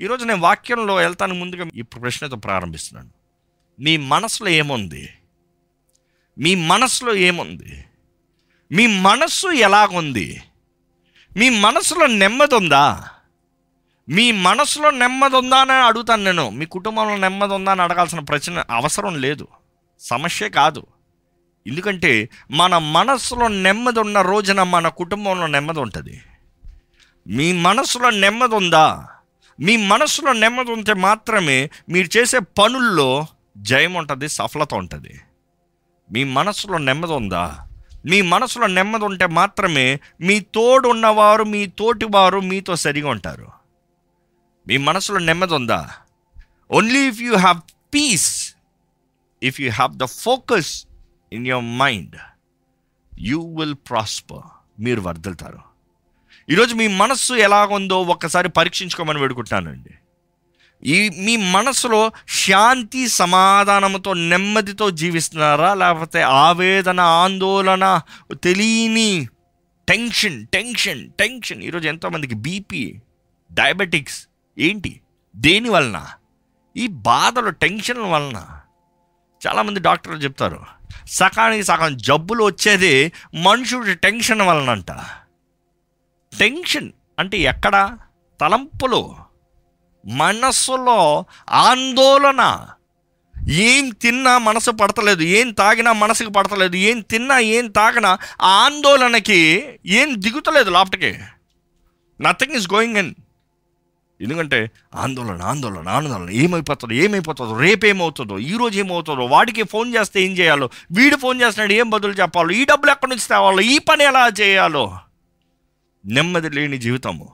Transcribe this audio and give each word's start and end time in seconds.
ఈరోజు 0.00 0.24
నేను 0.24 0.40
వాక్యంలో 0.40 0.94
వెళ్తాను 0.94 1.34
ముందుగా 1.34 1.66
ఈ 1.74 1.82
ప్రశ్నతో 1.82 2.36
ప్రారంభిస్తున్నాను. 2.36 3.10
మీ 3.80 3.96
మనసులో 3.96 4.50
ఏముంది? 4.50 5.14
మీ 6.38 6.54
మనసులో 6.54 7.14
ఏముంది? 7.14 7.84
మీ 8.72 8.86
మనస్సు 8.86 9.48
ఎలాగుంది? 9.48 10.42
మీ 11.36 11.50
మనసులో 11.50 12.06
నెమ్మది 12.06 12.54
ఉందా 12.54 13.08
మీ 14.08 14.32
మనసులో 14.32 14.90
నెమ్మది 14.90 15.36
ఉందా 15.36 15.56
అని 15.56 15.72
అడుగుతాను 15.72 16.24
నేను. 16.24 16.50
మీ 16.50 16.66
కుటుంబంలో 16.66 17.16
నెమ్మది 17.16 17.54
ఉందా 17.54 17.72
అని 17.72 17.82
అడగాల్సిన 17.82 18.18
ప్రశ్న 18.18 18.64
అవసరం 18.70 19.20
లేదు. 19.20 19.48
సమస్య 20.00 20.48
కాదు. 20.48 20.86
ఎందుకంటే 21.66 22.28
మన 22.50 22.78
మనసులో 22.78 23.48
నెమ్మది 23.48 24.00
ఉన్న 24.00 24.20
రోజున 24.20 24.62
మన 24.62 24.88
కుటుంబంలో 24.88 25.46
నెమ్మది 25.46 25.80
ఉంటుంది 25.80 26.22
మీ 27.26 27.52
మనసులో 27.52 28.10
నెమ్మది 28.10 28.54
ఉందా 28.54 29.08
మీ 29.60 29.76
మనసులో 29.76 30.32
నెమ్మది 30.32 30.70
ఉంటే 30.70 30.94
మాత్రమే 30.94 31.70
మీరు 31.88 32.18
చేసే 32.18 32.38
పనుల్లో 32.38 33.26
జయం 33.56 33.94
ఉంటుంది 33.94 34.28
సఫలత 34.28 34.74
ఉంటుంది. 34.74 35.20
మీ 36.12 36.24
మనసులో 36.24 36.78
నెమ్మది 36.78 37.12
ఉందా? 37.12 37.66
మీ 38.06 38.22
మనసులో 38.22 38.66
నెమ్మది 38.66 39.04
ఉంటే 39.04 39.26
మాత్రమే 39.26 40.00
మీ 40.20 40.40
తోడు 40.40 40.88
ఉన్నవారు 40.88 41.44
మీ 41.44 41.66
తోటి 41.66 42.04
వారు 42.04 42.40
మీతో 42.40 42.76
సరిగా 42.76 43.08
ఉంటారు. 43.08 43.48
మీ 44.68 44.76
మనసులో 44.76 45.18
నెమ్మది 45.18 45.54
ఉందా? 45.54 45.90
Only 46.70 47.08
if 47.08 47.20
you 47.20 47.36
have 47.36 47.60
peace 47.94 48.54
if 49.42 49.60
you 49.60 49.70
have 49.70 49.96
the 49.96 50.04
focus 50.04 50.86
in 51.32 51.46
your 51.46 51.64
mind 51.64 52.16
you 53.18 53.56
will 53.58 53.74
prosper 53.74 54.82
మీరు 54.82 55.00
వర్దలుతారు 55.00 55.67
ఈరోజు 56.50 56.74
మీ 56.74 56.88
మనస్సు 56.88 57.34
ఎలాగుందో 57.34 58.02
ఒక్కసారి 58.02 58.48
పరీక్షించుకోమని 58.48 59.18
వేడుకుంటానండి 59.18 59.90
ఈ 60.84 61.08
మీ 61.08 61.36
మనసులో 61.36 62.12
శాంతి 62.28 63.08
సమాధానంతో 63.08 64.12
నెమ్మదితో 64.14 64.90
జీవిస్తున్నారా? 64.90 65.74
లేకపోతే 65.74 66.22
ఆవేదన 66.22 67.00
ఆందోళన 67.00 68.00
తెలియని 68.44 69.28
టెన్షన్ 69.88 70.46
టెన్షన్ 70.46 71.10
టెన్షన్? 71.10 71.62
ఈరోజు 71.62 71.88
ఎంతోమందికి 71.88 72.34
బీపీ 72.34 73.00
డయాబెటిక్స్ 73.52 74.28
ఏంటి? 74.58 75.00
దేని 75.36 75.70
వలన? 75.70 76.06
ఈ 76.76 76.86
బాధలు 76.86 77.50
టెన్షన్ 77.50 77.98
వలన. 77.98 78.46
చాలామంది 79.42 79.80
డాక్టర్లు 79.80 80.18
చెప్తారు 80.18 80.60
సకానికి 81.06 81.62
సగం 81.62 81.96
జబ్బులు 81.96 82.44
వచ్చేది 82.44 83.12
మనుషుడి 83.34 83.94
టెన్షన్ 83.94 84.42
వలన 84.42 84.70
అంట 84.70 84.92
టెన్షన్ 86.38 86.92
అంటే 87.18 87.38
ఎక్కడ? 87.38 87.98
తలంపులు. 88.40 89.14
మనస్సులో 90.06 91.24
ఆందోళన. 91.50 92.66
ఏం 93.50 93.88
తిన్నా 93.88 94.38
మనసు 94.38 94.70
పడతలేదు 94.70 95.22
ఏం 95.22 95.50
తాగినా 95.50 95.92
మనసుకు 95.92 96.30
పడతలేదు 96.30 96.76
ఏం 96.76 97.00
తిన్నా 97.00 97.38
ఏం 97.38 97.68
తాగినా 97.68 98.18
ఆ 98.42 98.48
ఆందోళనకి 98.48 99.66
ఏం 99.86 100.14
దిగుతలేదు 100.18 100.70
లోపటికి. 100.70 101.18
నథింగ్ 102.20 102.52
ఈజ్ 102.52 102.72
గోయింగ్ 102.72 102.96
ఇన్ 102.96 103.14
ఎందుకంటే 104.20 104.70
ఆందోళన 104.94 105.42
ఆందోళన 105.42 105.88
ఆందోళన. 105.88 106.30
ఏమైపోతుందో 106.30 106.94
ఏమైపోతుందో 106.94 107.58
రేపేమవుతుందో 107.58 108.38
ఈ 108.38 108.56
రోజు 108.56 108.78
ఏమవుతుందో 108.78 109.24
వాడికి 109.24 109.62
ఫోన్ 109.62 109.94
చేస్తే 109.94 110.22
ఏం 110.22 110.32
చేయాలో 110.32 110.70
వీడు 110.92 111.16
ఫోన్ 111.16 111.40
చేస్తున్నాడు 111.40 111.72
ఏం 111.72 111.90
బదులు 111.90 112.12
చెప్పాలో 112.12 112.50
ఈ 112.50 112.64
డబ్బులు 112.64 112.90
ఎక్కడి 112.90 113.10
నుంచి 113.10 113.28
తేవాలో 113.28 113.60
ఈ 113.60 113.78
పని 113.78 114.04
ఎలా 114.04 114.30
చేయాలో. 114.40 114.98
నెమ్మది 116.08 116.50
లేని 116.50 116.78
జీవితము. 116.78 117.28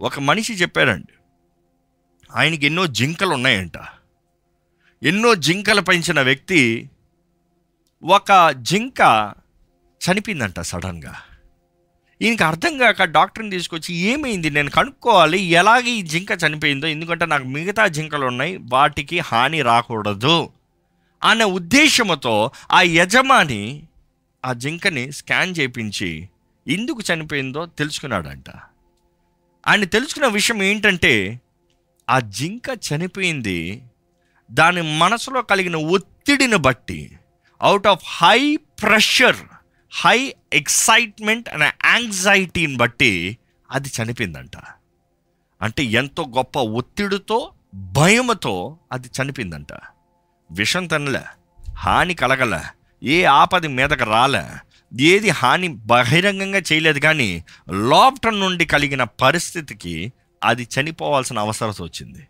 ఒక 0.00 0.20
మనిషి 0.20 0.54
చెప్పారండి 0.54 1.12
ఆయనకి 2.36 2.66
ఎన్నో 2.66 2.86
జింకలు 2.86 3.28
ఉన్నాయంట. 3.28 3.72
ఎన్నో 5.02 5.34
జింకలు 5.34 5.80
పెంచిన 5.80 6.20
వ్యక్తి 6.20 6.90
ఒక 8.04 8.50
జింక 8.50 9.34
చనిపోయిందంట 9.80 10.60
సడన్గా. 10.60 11.14
ఈయనకి 12.22 12.44
అర్థం 12.44 12.78
కాక 12.78 13.04
డాక్టర్ని 13.04 13.50
తీసుకొచ్చి 13.50 13.94
ఏమైంది? 13.94 14.50
నేను 14.50 14.70
కనుక్కోవాలి. 14.70 15.42
ఎలాగ 15.42 15.80
ఈ 15.80 16.02
జింక 16.02 16.32
చనిపోయిందో? 16.46 16.86
ఎందుకంటే 16.86 17.26
నాకు 17.26 17.44
మిగతా 17.44 17.86
జింకలు 17.86 18.26
ఉన్నాయి. 18.26 18.56
వాటికి 18.56 19.18
హాని 19.18 19.62
రాకూడదు. 19.62 20.50
అనే 21.22 21.44
ఉద్దేశంతో 21.44 22.50
ఆ 22.72 22.80
యజమాని 22.80 23.82
ఆ 24.46 24.52
జింకని 24.52 25.12
స్కాన్ 25.12 25.54
చేయించి 25.58 26.28
ఎందుకు 26.68 27.02
చనిపోయిందో 27.12 27.66
తెలుసుకున్నాడంట. 27.66 28.50
ఆయన 29.66 29.84
తెలుసుకున్న 29.84 30.26
విషయం 30.26 30.62
ఏంటంటే 30.62 31.40
ఆ 32.10 32.20
జింక 32.20 32.78
చనిపోయింది. 32.92 33.82
దాని 34.50 34.98
మనసులో 34.98 35.42
కలిగిన 35.42 35.76
ఒత్తిడిని 35.76 36.56
బట్టి 36.56 37.18
out 37.62 37.86
of 37.86 38.04
high 38.06 38.56
pressure 38.56 39.36
high 39.90 40.34
excitement 40.52 41.48
and 41.48 41.64
యాంగ్జైటీని 41.64 42.76
బట్టి 42.76 43.38
అది 43.70 43.88
చనిపోయిందంట. 43.88 44.56
అంటే 45.62 45.84
ఎంతో 45.84 46.26
గొప్ప 46.36 46.58
ఒత్తిడితో 46.58 47.52
భయముతో 47.74 48.78
అది 48.92 49.10
చనిపోయిందంట. 49.22 49.72
విషం 50.50 50.86
తినలే 50.86 51.22
హాని 51.74 52.14
కలగలే 52.14 52.60
ఏ 53.02 53.24
ఆపది 53.24 53.68
మీదకు 53.68 54.04
రాలే 54.04 54.44
ఏది 55.00 55.28
హాని 55.30 55.68
బహిరంగంగా 55.68 56.58
చేయలేదు 56.58 56.98
కానీ 56.98 57.44
లోపట 57.70 58.28
నుండి 58.28 58.66
కలిగిన 58.66 59.04
పరిస్థితికి 59.04 60.12
అది 60.44 60.68
చనిపోవాల్సిన 60.80 61.38
అవసరం 61.38 61.70
వచ్చింది. 61.70 62.26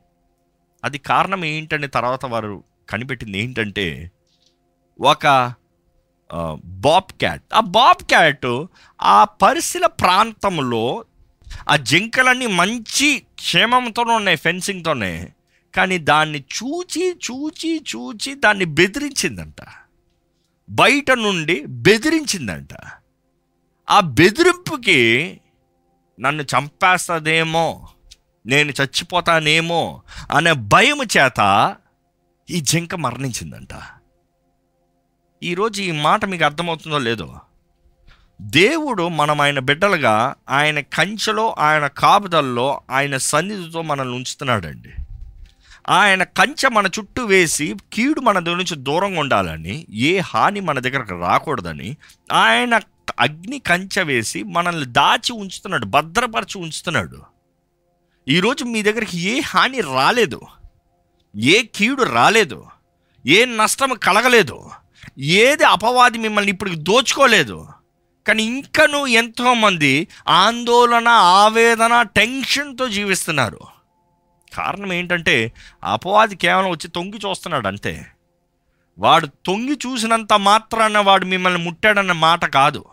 అది 0.84 0.99
కారణం 0.99 1.44
ఏంటని 1.44 1.88
తర్వాత 1.88 2.26
వారు 2.26 2.65
కనిపెట్టింది 2.88 3.38
ఏంటంటే 3.38 4.10
ఒక 5.00 5.55
బాబ్ 6.65 7.12
క్యాట్ 7.12 7.43
ఆ 7.55 7.60
బాబ్ 7.60 8.03
క్యాట్ 8.03 8.65
ఆ 9.03 9.25
పరిశీల 9.25 9.87
ప్రాంతంలో 9.87 11.05
ఆ 11.71 11.76
జింకలన్నీ 11.76 12.47
మంచి 12.47 13.19
క్షేమంతోనే 13.19 14.12
ఉన్నాయి 14.12 14.37
ఫెన్సింగ్తోనే. 14.37 15.28
కానీ 15.75 15.99
దాన్ని 15.99 16.38
చూచి 16.38 17.15
చూచి 17.31 17.82
చూచి 17.97 18.34
దాన్ని 18.34 18.65
బెదిరించిందంట. 18.65 19.86
బయట 20.71 21.10
నుండి 21.10 21.65
బెదిరించిందంట. 21.66 22.69
ఆ 23.91 24.00
బెదిరింపుకి 24.00 25.41
నన్ను 26.21 26.43
చంపేస్తుందేమో 26.43 27.88
నేను 28.47 28.71
చచ్చిపోతానేమో 28.71 30.03
అనే 30.31 30.53
భయం 30.53 30.99
చేత 31.03 31.75
ఈ 32.50 32.60
జింక 32.60 32.94
మరణించిందంట. 32.94 33.69
ఈరోజు 35.43 35.82
ఈ 35.82 35.91
మాట 35.91 36.25
మీకు 36.25 36.44
అర్థమవుతుందో 36.44 36.99
లేదో? 36.99 37.41
దేవుడు 38.41 39.09
మనం 39.09 39.41
ఆయన 39.41 39.59
బిడ్డలుగా 39.59 40.34
ఆయన 40.49 40.81
కంచెలో 40.81 41.55
ఆయన 41.59 41.87
కాపుదల్లో 41.87 42.81
ఆయన 42.91 43.16
సన్నిధితో 43.16 43.82
మనల్ని 43.82 44.15
ఉంచుతున్నాడండి. 44.15 44.91
ఆయన 45.89 46.23
కంచె 46.23 46.69
మన 46.69 46.87
చుట్టూ 46.87 47.25
వేసి 47.25 47.77
కీడు 47.93 48.21
మన 48.21 48.39
దగ్గర 48.39 48.57
నుంచి 48.57 48.77
దూరంగా 48.77 49.21
ఉండాలని 49.21 49.87
ఏ 49.91 50.19
హాని 50.19 50.61
మన 50.61 50.79
దగ్గరకు 50.79 51.21
రాకూడదని 51.21 51.97
ఆయన 52.33 52.81
అగ్ని 53.21 53.59
కంచె 53.59 54.03
వేసి 54.03 54.43
మనల్ని 54.43 54.87
దాచి 54.87 55.33
ఉంచుతున్నాడు 55.33 55.87
భద్రపరిచి 55.87 56.59
ఉంచుతున్నాడు. 56.59 57.23
ఈరోజు 58.29 58.65
మీ 58.65 58.83
దగ్గరికి 58.83 59.19
ఏ 59.19 59.41
హాని 59.41 59.81
రాలేదు 59.81 60.41
ఏ 61.37 61.63
కీడు 61.63 62.03
రాలేదు 62.03 62.67
ఏ 63.27 63.45
నష్టం 63.45 63.95
కలగలేదు 63.95 64.71
ఏది 65.19 65.65
అపవాది 65.65 66.19
మిమ్మల్ని 66.19 66.53
ఇప్పుడు 66.53 66.71
దోచుకోలేదు. 66.71 67.67
కానీ 68.29 68.43
ఇంకనూ 68.43 69.07
ఎంతోమంది 69.07 70.09
ఆందోళన 70.29 71.09
ఆవేదన 71.09 72.03
టెన్షన్తో 72.03 72.89
జీవిస్తున్నారు. 72.89 73.75
కారణం 74.55 74.93
ఏంటంటే 74.93 75.53
అపవాది 75.85 76.37
కేవలం 76.37 76.70
వచ్చి 76.70 76.88
తొంగి 76.88 77.17
చూస్తున్నాడు 77.17 77.69
అంతే. 77.69 78.06
వాడు 78.99 79.26
తొంగి 79.26 79.73
చూసినంత 79.73 80.32
మాత్రాన 80.32 80.99
వాడు 80.99 81.25
మిమ్మల్ని 81.25 81.65
ముట్టాడన్న 81.65 82.12
మాట 82.12 82.44
కాదు. 82.44 82.85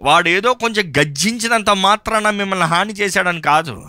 వాడు 0.00 0.28
ఏదో 0.28 0.54
కొంచెం 0.54 0.92
గర్జించినంత 0.98 1.70
మాత్రాన 1.70 2.30
మిమ్మల్ని 2.30 2.66
హాని 2.66 2.92
చేశాడని 2.92 3.40
కాదు. 3.40 3.88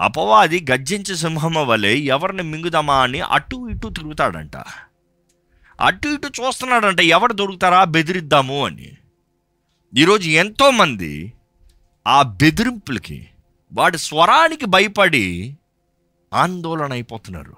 అపవాది 0.00 0.66
గర్జించే 0.70 1.16
సింహం 1.16 1.54
వలె 1.54 1.94
ఎవరిని 1.94 2.42
మింగుదామా 2.42 3.02
అని 3.02 3.20
అటు 3.20 3.68
ఇటు 3.70 3.88
తిరుగుతాడంట. 3.88 4.56
అటు 5.80 6.08
ఇటు 6.08 6.26
చూస్తున్నాడంట 6.26 7.00
ఎవరు 7.00 7.32
దొరుకుతారా 7.32 7.84
బెదిరిద్దాము 7.84 8.66
అని. 8.66 8.92
ఈరోజు 9.96 10.28
ఎంతోమంది 10.28 11.32
ఆ 12.06 12.22
బెదిరింపులకి 12.22 13.28
వాడి 13.72 13.98
స్వరానికి 13.98 14.66
భయపడి 14.66 15.56
ఆందోళన 16.36 16.92
అయిపోతున్నారు. 16.92 17.56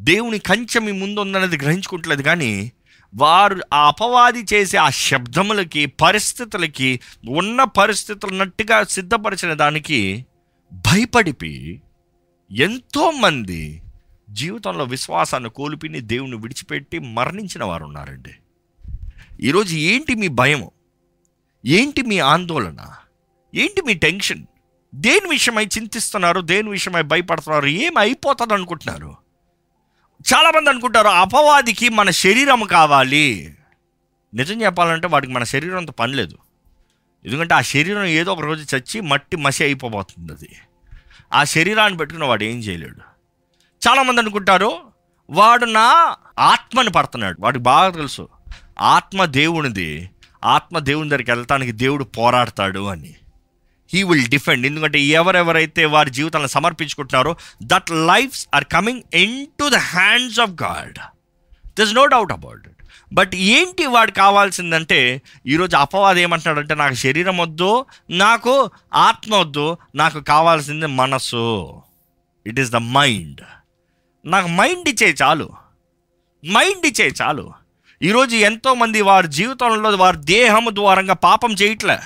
దేవుని 0.00 0.38
కంచె 0.38 0.80
మీ 0.80 0.92
ముందు 0.92 1.20
ఉందన్నది 1.20 1.56
గ్రహించుకుంటలేదు 1.56 2.22
కానీ 2.22 2.72
వారు 3.14 3.60
ఆ 3.72 3.86
అపవాది 3.88 4.44
చేసే 4.54 4.78
ఆ 4.78 4.90
శబ్దములకి 4.90 5.86
పరిస్థితులకి 5.86 7.00
ఉన్న 7.28 7.64
పరిస్థితులన్నట్టుగా 7.64 8.82
సిద్ధపరిచిన 8.82 9.52
దానికి 9.54 10.26
భయపడిపి 10.72 11.82
ఎంతోమంది 12.52 13.82
జీవితంలో 14.30 14.84
విశ్వాసాన్ని 14.84 15.50
కోల్పిని 15.50 16.00
దేవుని 16.00 16.36
విడిచిపెట్టి 16.36 16.98
మరణించిన 16.98 17.64
వారు 17.64 17.84
ఉన్నారండి 17.84 18.34
ఈరోజు 19.40 19.76
ఏంటి 19.76 20.14
మీ 20.14 20.28
భయం 20.28 20.70
ఏంటి 21.66 22.02
మీ 22.02 22.18
ఆందోళన? 22.18 22.80
ఏంటి 23.54 23.82
మీ 23.82 23.94
టెన్షన్? 23.94 24.46
దేని 24.94 25.28
విషయమై 25.28 25.64
చింతిస్తున్నారు 25.64 26.40
దేని 26.40 26.70
విషయమై 26.70 27.02
భయపడుతున్నారు 27.02 27.66
ఏం 27.66 27.98
అయిపోతుంది 27.98 28.54
అనుకుంటున్నారు 28.54 29.16
చాలామంది 30.34 30.70
అనుకుంటారు 30.70 31.08
అపవాదికి 31.08 31.88
మన 31.88 32.10
శరీరం 32.10 32.64
కావాలి. 32.64 33.56
నిజం 34.34 34.62
చెప్పాలంటే 34.62 35.06
వాడికి 35.06 35.32
మన 35.32 35.44
శరీరంతో 35.44 35.92
పని 35.92 36.14
లేదు. 36.14 36.38
ఎందుకంటే 37.26 37.54
ఆ 37.54 37.60
శరీరం 37.60 38.04
ఏదో 38.04 38.32
ఒక 38.32 38.40
రోజు 38.40 38.76
చచ్చి 38.76 39.00
మట్టి 39.00 39.36
మసి 39.36 39.64
అయిపోబోతుంది 39.64 40.32
అది. 40.32 40.56
ఆ 41.32 41.44
శరీరాన్ని 41.44 41.96
పెట్టుకున్న 41.96 42.24
వాడు 42.24 42.44
ఏం 42.44 42.58
చేయలేడు. 42.58 42.96
చాలామంది 43.88 44.20
అనుకుంటారు 44.20 44.80
వాడు 45.30 45.64
నా 45.64 46.16
ఆత్మని 46.38 46.90
పడుతున్నాడు. 46.90 47.36
వాడికి 47.40 47.62
బాగా 47.62 47.90
తెలుసు 47.90 48.28
ఆత్మ 48.80 49.24
దేవునిది. 49.24 50.10
ఆత్మ 50.44 50.78
దేవుని 50.78 51.08
దగ్గరికి 51.08 51.30
వెళ్తానికి 51.30 51.72
దేవుడు 51.72 52.04
పోరాడతాడు 52.04 52.86
అని. 52.86 53.14
హీ 53.92 54.02
విల్ 54.02 54.28
డిఫెండ్ 54.28 54.66
ఎందుకంటే 54.66 55.00
ఎవరెవరైతే 55.00 55.84
వారి 55.84 56.10
జీవితాలను 56.10 56.46
సమర్పించుకుంటున్నారో 56.46 57.36
that 57.62 57.90
lives 57.90 58.48
are 58.54 58.64
coming 58.64 59.02
in 59.14 59.46
to 59.46 59.68
the 59.68 59.74
hands 59.74 60.40
of 60.40 60.50
God 60.50 60.98
this 61.68 61.94
no 61.94 62.06
doubt 62.06 62.32
about 62.32 62.66
it 62.66 62.88
but 63.12 63.34
ఏంటి 63.34 63.86
వాడు 63.86 64.10
కావాల్సిందంటే 64.10 65.22
ఈరోజు 65.46 65.76
అపవాదం 65.76 66.18
ఏమంటున్నాడంటే 66.18 66.74
నాకు 66.74 66.94
శరీరం 66.94 67.38
వద్దు 67.38 67.86
నాకు 68.10 68.70
ఆత్మ 68.94 69.34
వద్దు 69.34 69.76
నాకు 69.94 70.20
కావాల్సింది 70.20 70.86
మనసు 70.86 71.82
ఇట్ 72.46 72.60
ఈస్ 72.60 72.70
ద 72.70 72.76
మైండ్ 72.76 73.40
నాకు 74.26 74.48
మైండ్ 74.48 74.88
ఇచ్చే 74.88 75.14
చాలు. 75.22 75.50
మైండ్ 76.46 76.86
ఇచ్చే 76.86 77.12
చాలు. 77.22 77.52
ఈరోజు 78.02 78.36
ఎంతోమంది 78.36 79.00
వారి 79.00 79.28
జీవితంలో 79.28 79.90
వారి 79.90 80.16
దేహము 80.16 80.70
ద్వారంగా 80.70 81.14
పాపం 81.14 81.52
చేయట్లే. 81.52 81.98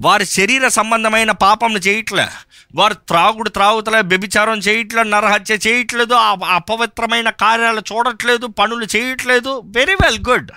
వారి 0.00 0.26
శరీర 0.26 0.68
సంబంధమైన 0.68 1.30
పాపంను 1.30 1.78
చేయట్లే. 1.78 2.26
వారు 2.74 2.94
త్రాగుడు 2.94 3.50
త్రాగుతలే 3.50 4.00
వ్యభిచారం 4.00 4.58
చేయట్లేదు 4.58 5.08
నరహత్య 5.08 5.58
చేయట్లేదు 5.66 6.14
అపవిత్రమైన 6.54 7.30
కార్యాలు 7.30 7.82
చూడట్లేదు 7.92 8.46
పనులు 8.46 8.86
చేయట్లేదు. 8.96 9.62
వెరీ 9.76 9.94
వెల్ 9.94 10.20
గుడ్ 10.28 10.50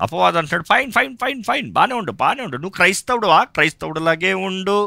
అపవాదం 0.00 0.38
అంటాడు 0.38 0.64
ఫైన్ 0.68 0.92
ఫైన్ 0.92 1.16
ఫైన్ 1.22 1.42
ఫైన్ 1.48 1.72
బాగానే 1.72 1.94
ఉండు 1.94 2.12
బాగానే 2.12 2.42
ఉండు. 2.42 2.56
నువ్వు 2.56 2.76
క్రైస్తవుడు 2.78 3.26
ఆ 3.26 3.42
క్రైస్తవుడులాగే 3.44 4.32
ఉండు. 4.48 4.78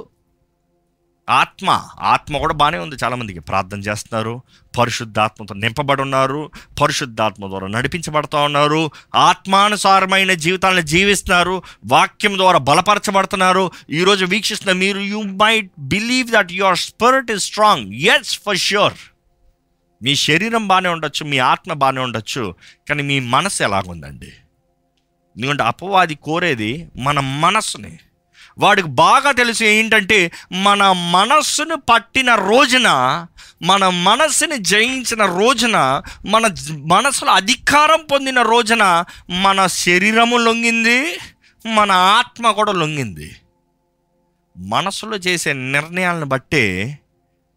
ఆత్మ 1.30 1.84
ఆత్మ 2.00 2.38
కూడా 2.38 2.54
బాగానే 2.54 2.78
ఉంది 2.78 2.96
చాలామందికి. 3.04 3.40
ప్రార్థన 3.40 3.80
చేస్తున్నారు 3.80 4.42
పరిశుద్ధాత్మతో 4.80 5.56
నింపబడి 5.56 6.02
ఉన్నారు 6.02 6.52
పరిశుద్ధాత్మ 6.82 7.48
ద్వారా 7.48 7.68
నడిపించబడుతూ 7.68 8.38
ఉన్నారు 8.38 8.92
ఆత్మానుసారమైన 9.16 10.34
జీవితాలను 10.34 10.82
జీవిస్తున్నారు 10.82 11.64
వాక్యం 11.86 12.38
ద్వారా 12.38 12.58
బలపరచబడుతున్నారు. 12.58 13.72
ఈరోజు 13.90 14.26
వీక్షిస్తున్న 14.26 14.80
మీరు 14.80 15.00
you 15.00 15.22
might 15.22 15.72
believe 15.80 16.30
that 16.30 16.52
your 16.52 16.78
spirit 16.78 17.32
is 17.32 17.44
strong 17.44 17.94
yes 17.94 18.40
for 18.40 18.58
sure 18.58 18.94
మీ 20.04 20.16
శరీరం 20.16 20.68
బాగానే 20.68 20.90
ఉండొచ్చు 20.90 21.26
మీ 21.26 21.38
ఆత్మ 21.38 21.74
బాగానే 21.74 22.02
ఉండొచ్చు 22.02 22.56
కానీ 22.90 23.04
మీ 23.04 23.20
మనసు 23.20 23.64
ఎలాగుందండి? 23.64 24.34
ఎందుకంటే 25.38 25.64
అపవాది 25.64 26.16
కోరేది 26.16 26.88
మన 26.98 27.20
మనస్సుని. 27.20 28.00
వాడికి 28.58 28.88
బాగా 28.88 29.32
తెలుసు 29.32 29.64
ఏంటంటే 29.64 30.32
మన 30.52 30.92
మనస్సును 30.92 31.76
పట్టిన 31.76 32.36
రోజున 32.36 32.90
మన 33.62 33.90
మనస్సుని 33.90 34.58
జయించిన 34.58 35.26
రోజున 35.26 36.04
మన 36.26 36.56
మనసులో 36.78 37.32
అధికారం 37.32 38.06
పొందిన 38.12 38.42
రోజున 38.42 39.06
మన 39.30 39.68
శరీరము 39.68 40.38
లొంగింది 40.38 41.20
మన 41.68 41.92
ఆత్మ 41.92 42.52
కూడా 42.52 42.72
లొంగింది. 42.72 43.36
మనసులో 44.58 45.18
చేసే 45.18 45.54
నిర్ణయాలను 45.54 46.26
బట్టే 46.26 47.00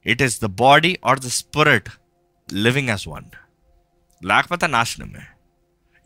it 0.06 0.22
is 0.22 0.42
the 0.42 0.46
body 0.46 0.98
or 1.06 1.20
the 1.20 1.28
spirit 1.28 1.88
living 2.54 2.88
as 2.88 3.08
one 3.08 3.24
లేకపోతే 4.26 4.66
నాశనమే. 4.66 5.26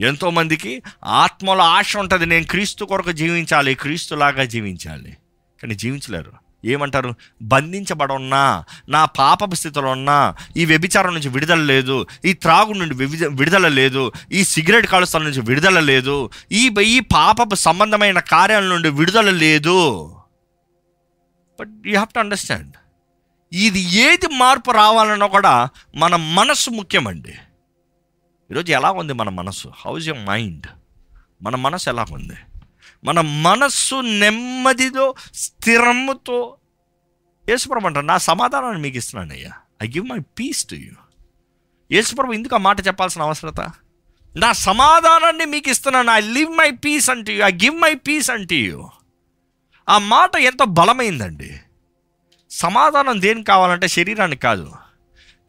ఎంతోమందికి 0.00 0.82
ఆత్మలో 1.04 1.64
ఆశ 1.64 1.96
ఉంటుంది 1.96 2.26
నేను 2.26 2.44
క్రీస్తు 2.44 2.84
కొరకు 2.84 3.12
జీవించాలి 3.12 3.74
క్రీస్తులాగా 3.74 4.44
జీవించాలి. 4.44 5.16
కానీ 5.62 5.74
జీవించలేరు. 5.74 6.32
ఏమంటారు? 6.64 7.14
బంధించబడున్నా 7.42 8.64
నా 8.88 9.04
పాపపు 9.04 9.54
స్థితిలో 9.54 9.88
ఉన్నా 9.88 10.34
ఈ 10.56 10.64
వ్యభిచారం 10.64 11.14
నుంచి 11.14 11.28
విడుదల 11.28 11.58
లేదు 11.58 12.06
ఈ 12.24 12.32
త్రాగు 12.32 12.72
నుండి 12.72 12.94
వివిధ- 12.94 13.36
విడుదల 13.36 13.68
లేదు 13.68 14.12
ఈ 14.32 14.44
సిగరెట్ 14.44 14.86
కాలుస్తాల 14.86 15.22
నుంచి 15.22 15.40
విడుదల 15.40 15.80
లేదు 15.80 16.30
ఈ 16.52 16.70
ఈ 16.82 17.00
పాపపు 17.00 17.54
సంబంధమైన 17.54 18.18
కార్యాల 18.18 18.62
నుండి 18.62 18.88
విడుదల 18.88 19.30
లేదు. 19.30 20.04
But 21.60 21.68
you 21.68 21.92
have 21.92 22.14
to 22.14 22.18
understand 22.18 22.72
ఇది 23.52 23.80
ఏది 23.80 24.26
మార్పు 24.34 24.70
రావాలన్నా 24.70 25.26
కూడా 25.26 25.68
మన 25.94 26.16
మనస్సు 26.16 26.70
ముఖ్యమండి. 26.70 27.34
ఈరోజు 28.50 28.72
ఎలా 28.72 28.90
ఉంది 28.90 29.12
మన 29.12 29.28
మనసు? 29.28 29.68
హౌజ్ 29.68 30.08
యువర్ 30.08 30.26
మైండ్ 30.26 30.66
మన 31.42 31.56
మనసు 31.56 31.88
ఎలా 31.90 32.06
ఉంది? 32.12 32.36
మన 33.04 33.20
మనస్సు 33.20 33.94
నెమ్మదితో 33.94 35.14
స్థిరముతో. 35.34 36.56
యేసుప్రభు 37.48 37.86
అంటారు 37.86 38.06
నా 38.06 38.18
సమాధానాన్ని 38.18 38.82
మీకు 38.82 38.96
ఇస్తున్నాను 38.96 39.32
అయ్యా 39.32 39.50
I 39.82 39.86
give 39.86 40.06
my 40.06 40.18
peace 40.18 40.64
to 40.64 40.74
you 40.74 40.92
యేసుప్రభు 41.92 42.32
ఎందుకు 42.32 42.54
ఆ 42.54 42.58
మాట 42.58 42.86
చెప్పాల్సిన 42.86 43.22
అవసరత? 43.22 43.60
నా 44.36 44.52
సమాధానాన్ని 44.52 45.44
మీకు 45.44 45.70
ఇస్తున్నాను. 45.70 46.10
ఐ 46.10 46.20
లివ్ 46.20 46.50
మై 46.50 46.70
పీస్ 46.70 47.10
అంటే 47.10 47.36
you 47.36 47.44
I 47.44 47.50
give 47.50 47.80
my 47.80 47.94
peace 47.94 48.30
అంటే 48.30 48.56
యూ 48.56 48.90
ఆ 49.88 49.98
మాట 49.98 50.36
ఎంతో 50.36 50.64
బలమైందండి. 50.64 51.60
సమాధానం 52.50 53.20
దేనికి 53.20 53.46
కావాలంటే 53.46 53.88
శరీరానికి 53.88 54.42
కాదు. 54.42 54.72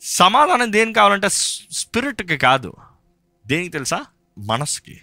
సమాధానం 0.01 0.73
దేనికి 0.73 0.95
కావాలంటే 0.95 1.29
స్పిరిట్కి 1.71 2.37
కాదు. 2.37 2.73
దేనికి 3.49 3.69
తెలుసా? 3.69 4.05
మనసుకి 4.39 5.01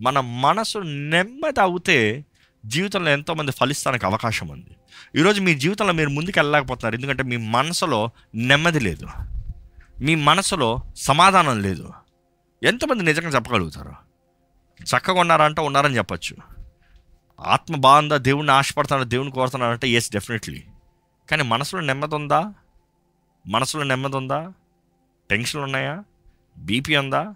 మన 0.00 0.20
మనసు 0.20 0.78
నెమ్మది 0.78 1.60
అవుతే 1.60 2.24
జీవితంలో 2.66 3.10
ఎంతోమంది 3.10 3.52
ఫలిస్తానికి 3.52 4.06
అవకాశం 4.06 4.48
ఉంది. 4.48 4.76
ఈరోజు 5.16 5.40
మీ 5.40 5.54
జీవితంలో 5.54 5.92
మీరు 5.92 6.08
ముందుకు 6.08 6.38
వెళ్ళలేకపోతున్నారు. 6.38 6.94
ఎందుకంటే 6.94 7.22
మీ 7.22 7.36
మనసులో 7.36 8.10
నెమ్మది 8.34 8.80
లేదు. 8.80 9.06
మీ 10.00 10.14
మనసులో 10.14 10.80
సమాధానం 10.96 11.62
లేదు. 11.62 11.92
ఎంతమంది 12.62 13.04
నిజంగా 13.04 13.28
చెప్పగలుగుతారు? 13.28 13.92
చక్కగా 14.82 15.20
ఉన్నారంటే 15.20 15.60
ఉన్నారని 15.60 15.96
చెప్పచ్చు. 15.96 16.36
ఆత్మ 17.40 17.76
బాగుందా? 17.76 18.16
దేవుణ్ణి 18.16 18.52
ఆశపడుతున్నాడు? 18.52 19.08
దేవుని 19.08 19.30
కోరుతున్నారంటే 19.30 19.88
ఎస్ 19.88 20.12
డెఫినెట్లీ 20.12 20.64
కానీ 21.30 21.42
మనసులో 21.42 21.82
నెమ్మది 21.82 22.14
ఉందా? 22.14 22.54
మనసులో 23.48 23.82
నెమ్మది 23.82 24.16
ఉందా? 24.16 24.52
టెన్షన్లు 25.30 25.64
ఉన్నాయా? 25.64 26.04
బీపీ 26.58 26.96
ఉందా? 26.96 27.34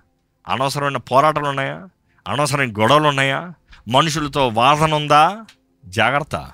అనవసరమైన 0.49 0.97
పోరాటాలు 0.97 1.47
ఉన్నాయా? 1.47 1.89
అనవసరమైన 2.29 2.73
గొడవలు 2.73 3.09
ఉన్నాయా? 3.09 3.53
మనుషులతో 3.89 4.49
వాదన 4.49 4.95
ఉందా? 4.95 5.47
జాగ్రత్త. 5.87 6.53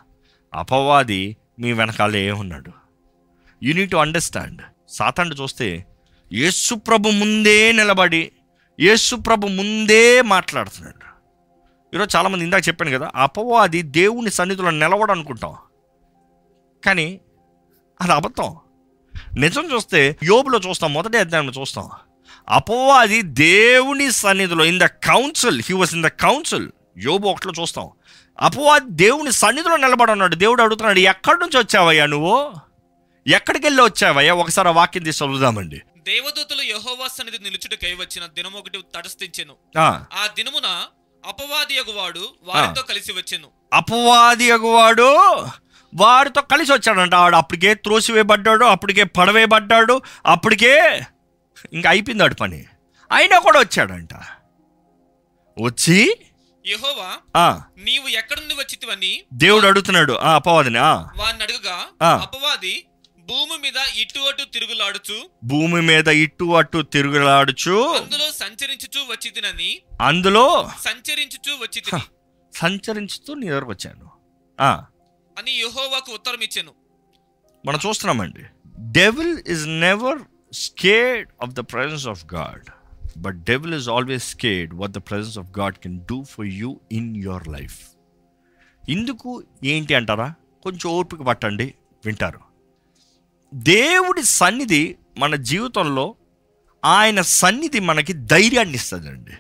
అపవాది 0.54 1.36
మీ 1.58 1.72
వెనకాలే 1.72 2.30
ఉన్నాడు. 2.30 2.72
యూ 3.62 3.74
నీడ్ 3.74 3.90
టు 3.90 3.96
అండర్స్టాండ్ 3.96 4.62
సాతాండు 4.88 5.34
చూస్తే 5.34 5.86
యేసుప్రభు 6.32 7.08
ముందే 7.08 7.72
నిలబడి 7.72 8.32
యేసుప్రభు 8.80 9.46
ముందే 9.46 10.22
మాట్లాడుతున్నాడు. 10.22 11.02
ఈరోజు 11.96 12.16
చాలామంది 12.16 12.44
ఇందాక 12.44 12.68
చెప్పాను 12.68 12.98
కదా 12.98 13.12
అపవాది 13.14 13.82
దేవుని 13.82 14.30
సన్నిధిలో 14.30 14.70
నిలవడం 14.70 15.14
అనుకుంటాం. 15.14 15.54
కానీ 16.86 17.20
అది 18.00 18.12
అబద్ధం. 18.12 18.56
నిజం 19.38 19.74
చూస్తే 19.74 20.16
యోబులో 20.24 20.58
చూస్తాం 20.58 20.92
మొదటి 20.92 21.18
అధ్యాయంలో 21.18 21.60
చూస్తాం. 21.60 21.90
అపవాది 22.48 23.22
దేవుని 23.22 24.12
సన్నిధిలో 24.12 24.64
in 24.64 24.80
the 24.80 24.84
council 24.84 25.62
he 25.68 25.74
was 25.74 25.94
in 25.94 26.02
the 26.02 26.06
council 26.06 26.68
యోబు 26.98 27.28
ఒకటిలో 27.28 27.52
చూస్తాం. 27.60 27.90
అపవాది 28.40 28.84
దేవుని 28.88 29.32
సన్నిధిలో 29.32 29.76
నిలబడి 29.76 30.12
ఉన్నాడు. 30.12 30.34
దేవుడు 30.34 30.62
అడుగుతున్నాడు 30.62 30.98
ఎక్కడి 30.98 31.38
నుంచి 31.38 31.58
వచ్చావయ్యా 31.58 32.06
నువ్వు? 32.06 32.52
ఎక్కడికి 33.26 33.66
వెళ్ళి 33.66 33.82
వచ్చావయ్యా? 33.82 34.34
ఒకసారి 34.34 34.68
ఆ 34.68 34.72
వాక్యం 34.72 35.02
తీసి 35.02 35.24
చదువుదామండి. 35.24 35.82
దేవదూతలు 35.98 36.62
యెహోవా 36.62 37.08
సన్నిధి 37.08 37.38
నిలుచుటకై 37.44 37.92
వచ్చిన 37.92 38.26
దినం 38.26 38.52
ఒకటి 38.58 38.78
తటస్థించెను. 38.96 39.54
ఆ, 39.78 40.04
ఆ 40.14 40.26
దినమున 40.36 40.82
అపవాది 41.28 41.92
వాడు 41.92 42.28
వారితో 42.42 42.82
కలిసి 42.82 43.12
వచ్చెను. 43.12 43.48
అపవాది 43.72 44.50
అగువాడు 44.50 45.38
వారితో 45.94 46.42
కలిసి 46.42 46.72
వచ్చాడంట. 46.72 47.14
వాడు 47.14 47.36
అప్పటికే 47.36 47.74
త్రోసివేయబడ్డాడు 47.74 48.64
అప్పటికే 48.64 49.04
పడవేయబడ్డాడు 49.04 50.02
అప్పటికే 50.26 51.00
ఇంకా 51.72 51.90
అయిపోయింది 51.90 52.22
వాడి 52.22 52.34
పని. 52.34 52.64
అయినా 53.12 53.38
కూడా 53.38 53.60
వచ్చాడంట. 53.60 54.14
వచ్చి? 55.62 56.16
యెహోవా 56.66 57.62
నీవు 57.78 58.08
ఎక్కడి 58.08 58.40
నుండి 58.40 58.54
వచ్చితివని? 58.54 59.22
దేవుడు 59.32 59.66
అడుగుతున్నాడు. 59.66 60.12
ఆ 60.12 60.34
అపవాదిని 60.34 60.78
ఆ. 60.78 61.08
వారిని 61.16 61.42
అడుగుగా. 61.42 61.86
అపవాది 62.06 62.86
భూమి 63.18 63.58
మీద 63.58 63.76
ఇటు 63.96 64.18
అటు 64.18 64.44
తిరుగులాడుచు 64.44 65.30
భూమి 65.44 65.82
మీద 65.82 66.08
ఇటు 66.08 66.44
అటు 66.44 66.82
తిరుగులాడుచు 66.82 67.96
అందులో 67.96 68.32
సంచరించుచు 68.32 69.00
వచ్చి 69.10 69.30
తినని 69.30 69.82
అందులో 70.00 70.70
సంచరించుచు 70.80 71.54
వచ్చి 71.54 72.00
సంచరించుతూ 72.54 73.34
నీ 73.34 73.48
దగ్గరకు 73.48 73.70
వచ్చాను. 73.70 74.10
ఆ, 74.60 74.84
అని 75.38 75.52
యెహోవాకు 75.52 76.12
ఉత్తరం 76.12 76.40
ఇచ్చెను. 76.42 76.72
మనం 77.66 77.78
చూస్తున్నామండి. 77.88 78.42
Devil 78.78 79.38
is 79.46 79.66
never 79.66 80.18
scared 80.52 81.28
of 81.42 81.50
the 81.50 81.60
presence 81.60 82.08
of 82.08 82.34
God 82.34 82.64
but 83.18 83.44
devil 83.44 83.74
is 83.74 83.88
always 83.88 84.30
scared 84.30 84.74
what 84.74 84.92
the 84.92 84.98
presence 84.98 85.38
of 85.38 85.58
God 85.58 85.74
can 85.74 86.00
do 86.00 86.24
for 86.24 86.46
you 86.46 86.80
in 86.92 87.16
your 87.16 87.48
life 87.48 87.78
ఇందుకు 88.88 89.44
ఏంటి 89.64 89.94
అంటారా? 89.94 90.34
కొంచెం 90.62 90.90
ఓపిక 90.90 91.18
పట్టండి 91.18 91.74
వింటారు. 92.04 92.40
దేవుడి 93.54 94.22
సన్నిధి 94.22 94.96
మన 95.18 95.34
జీవితంలో 95.34 96.14
ఆయన 96.84 97.20
సన్నిధి 97.20 97.80
మనకి 97.80 98.12
ధైర్యాన్ని 98.12 98.74
ఇస్తుందండి. 98.74 99.32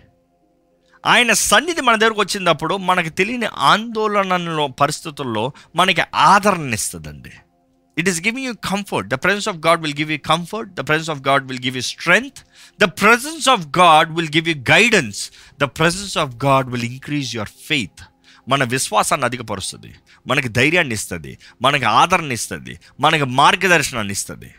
ఆయన 1.06 1.32
సన్నిధి 1.32 1.80
మన 1.80 1.96
దగ్గరకు 1.96 2.20
వచ్చినప్పుడు 2.20 2.76
మనకు 2.76 3.08
తెలియని 3.08 3.46
ఆందోళనలో 3.46 4.68
పరిస్థితుల్లో 4.68 5.52
మనకి 5.76 6.02
ఆదరణ 6.14 6.74
ఇస్తుందండి 6.74 7.32
it 7.98 8.08
is 8.08 8.20
giving 8.20 8.46
you 8.46 8.54
comfort 8.54 9.08
the 9.08 9.14
presence 9.14 9.48
of 9.48 9.56
God 9.56 9.82
will 9.82 9.94
give 9.94 10.12
you 10.12 10.18
comfort 10.26 10.74
the 10.74 10.80
presence 10.88 11.10
of 11.10 11.28
God 11.28 11.48
will 11.48 11.64
give 11.64 11.76
you 11.76 11.82
strength 11.82 12.38
the 12.80 12.84
presence 12.84 13.48
of 13.48 13.78
God 13.78 14.12
will 14.12 14.28
give 14.28 14.48
you 14.48 14.54
guidance 14.54 15.30
the 15.60 15.64
presence 15.64 16.18
of 16.18 16.44
God 16.44 16.70
will 16.70 16.84
increase 16.84 17.36
your 17.36 17.48
faith 17.66 18.04
మన 18.48 18.64
విశ్వాసాన్ని 18.64 19.24
అధికపరుస్తుంది. 19.24 19.94
మనకి 20.26 20.48
ధైర్యాన్ని 20.48 20.94
ఇస్తుంది. 20.94 21.38
మనకి 21.62 21.84
ఆదరణ 21.84 22.32
ఇస్తుంది. 22.32 22.78
మనకి 23.00 23.24
మార్గదర్శనాన్ని 23.24 24.12
ఇస్తుంది. 24.12 24.54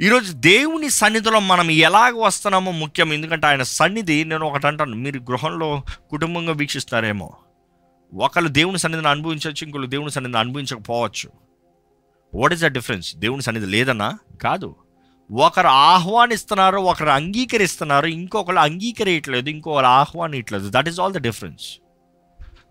ఈరోజు 0.00 0.32
దేవుని 0.32 0.90
సన్నిధిలో 0.90 1.40
మనం 1.40 1.70
ఎలాగ 1.70 2.12
వస్తున్నామో 2.16 2.72
ముఖ్యం. 2.72 3.12
ఎందుకంటే 3.12 3.46
ఆయన 3.46 3.62
సన్నిధి 3.62 4.24
నేను 4.24 4.46
ఒకటి 4.46 4.66
అంటాను. 4.66 4.96
మీరు 4.96 5.18
గృహంలో 5.18 5.82
కుటుంబంగా 6.10 6.52
వీక్షిస్తారేమో. 6.52 7.36
ఒకళ్ళు 8.14 8.48
దేవుని 8.48 8.78
సన్నిధిని 8.78 9.08
అనుభవించవచ్చు 9.08 9.64
ఇంకొకరు 9.64 9.86
దేవుని 9.86 10.10
సన్నిధిని 10.10 10.38
అనుభవించకపోవచ్చు. 10.38 11.51
వాట్ 12.34 12.52
ఈస్ 12.52 12.62
ద 12.62 12.66
డిఫరెన్స్ 12.66 13.16
దేవుని 13.16 13.42
సన్నిధి 13.42 13.66
లేదన్నా? 13.66 14.18
కాదు. 14.42 14.76
ఒకరు 15.32 15.66
ఆహ్వానిస్తున్నారు 15.66 16.76
ఒకరు 16.76 17.08
అంగీకరిస్తున్నారు 17.08 18.06
ఇంకొకరు 18.06 18.56
అంగీకరించట్లేదు 18.56 19.50
ఇంకొకరు 19.50 19.86
ఆహ్వానించట్లేదు 19.86 20.70
that 20.70 20.88
is 20.88 21.00
all 21.00 21.12
the 21.12 21.18
difference 21.18 21.78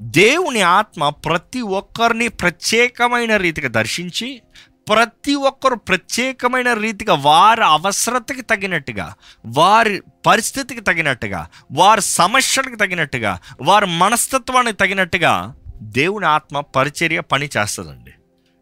దేవుని 0.01 0.62
ఆత్మ 0.62 1.10
ప్రతి 1.10 1.62
ఒక్కరిని 1.62 2.27
ప్రత్యేకమైన 2.27 3.38
రీతిగా 3.38 3.68
దర్శించి 3.68 4.41
ప్రతి 4.89 5.36
ఒక్కరు 5.36 5.75
ప్రత్యేకమైన 5.75 6.74
రీతిగా 6.74 7.13
వారి 7.13 7.63
అవసరతకి 7.63 8.41
తగినట్టుగా 8.41 9.15
వారి 9.46 10.01
పరిస్థితికి 10.25 10.82
తగినట్టుగా 10.82 11.48
వారి 11.72 12.01
సమస్యలకు 12.01 12.75
తగినట్టుగా 12.75 13.39
వారి 13.62 13.86
మనస్తత్వానికి 13.86 14.77
తగినట్టుగా 14.77 15.56
దేవుని 15.82 16.25
ఆత్మ 16.25 16.60
పరిచర్య 16.60 17.20
పని 17.20 17.50
చేస్తుందండి. 17.58 18.12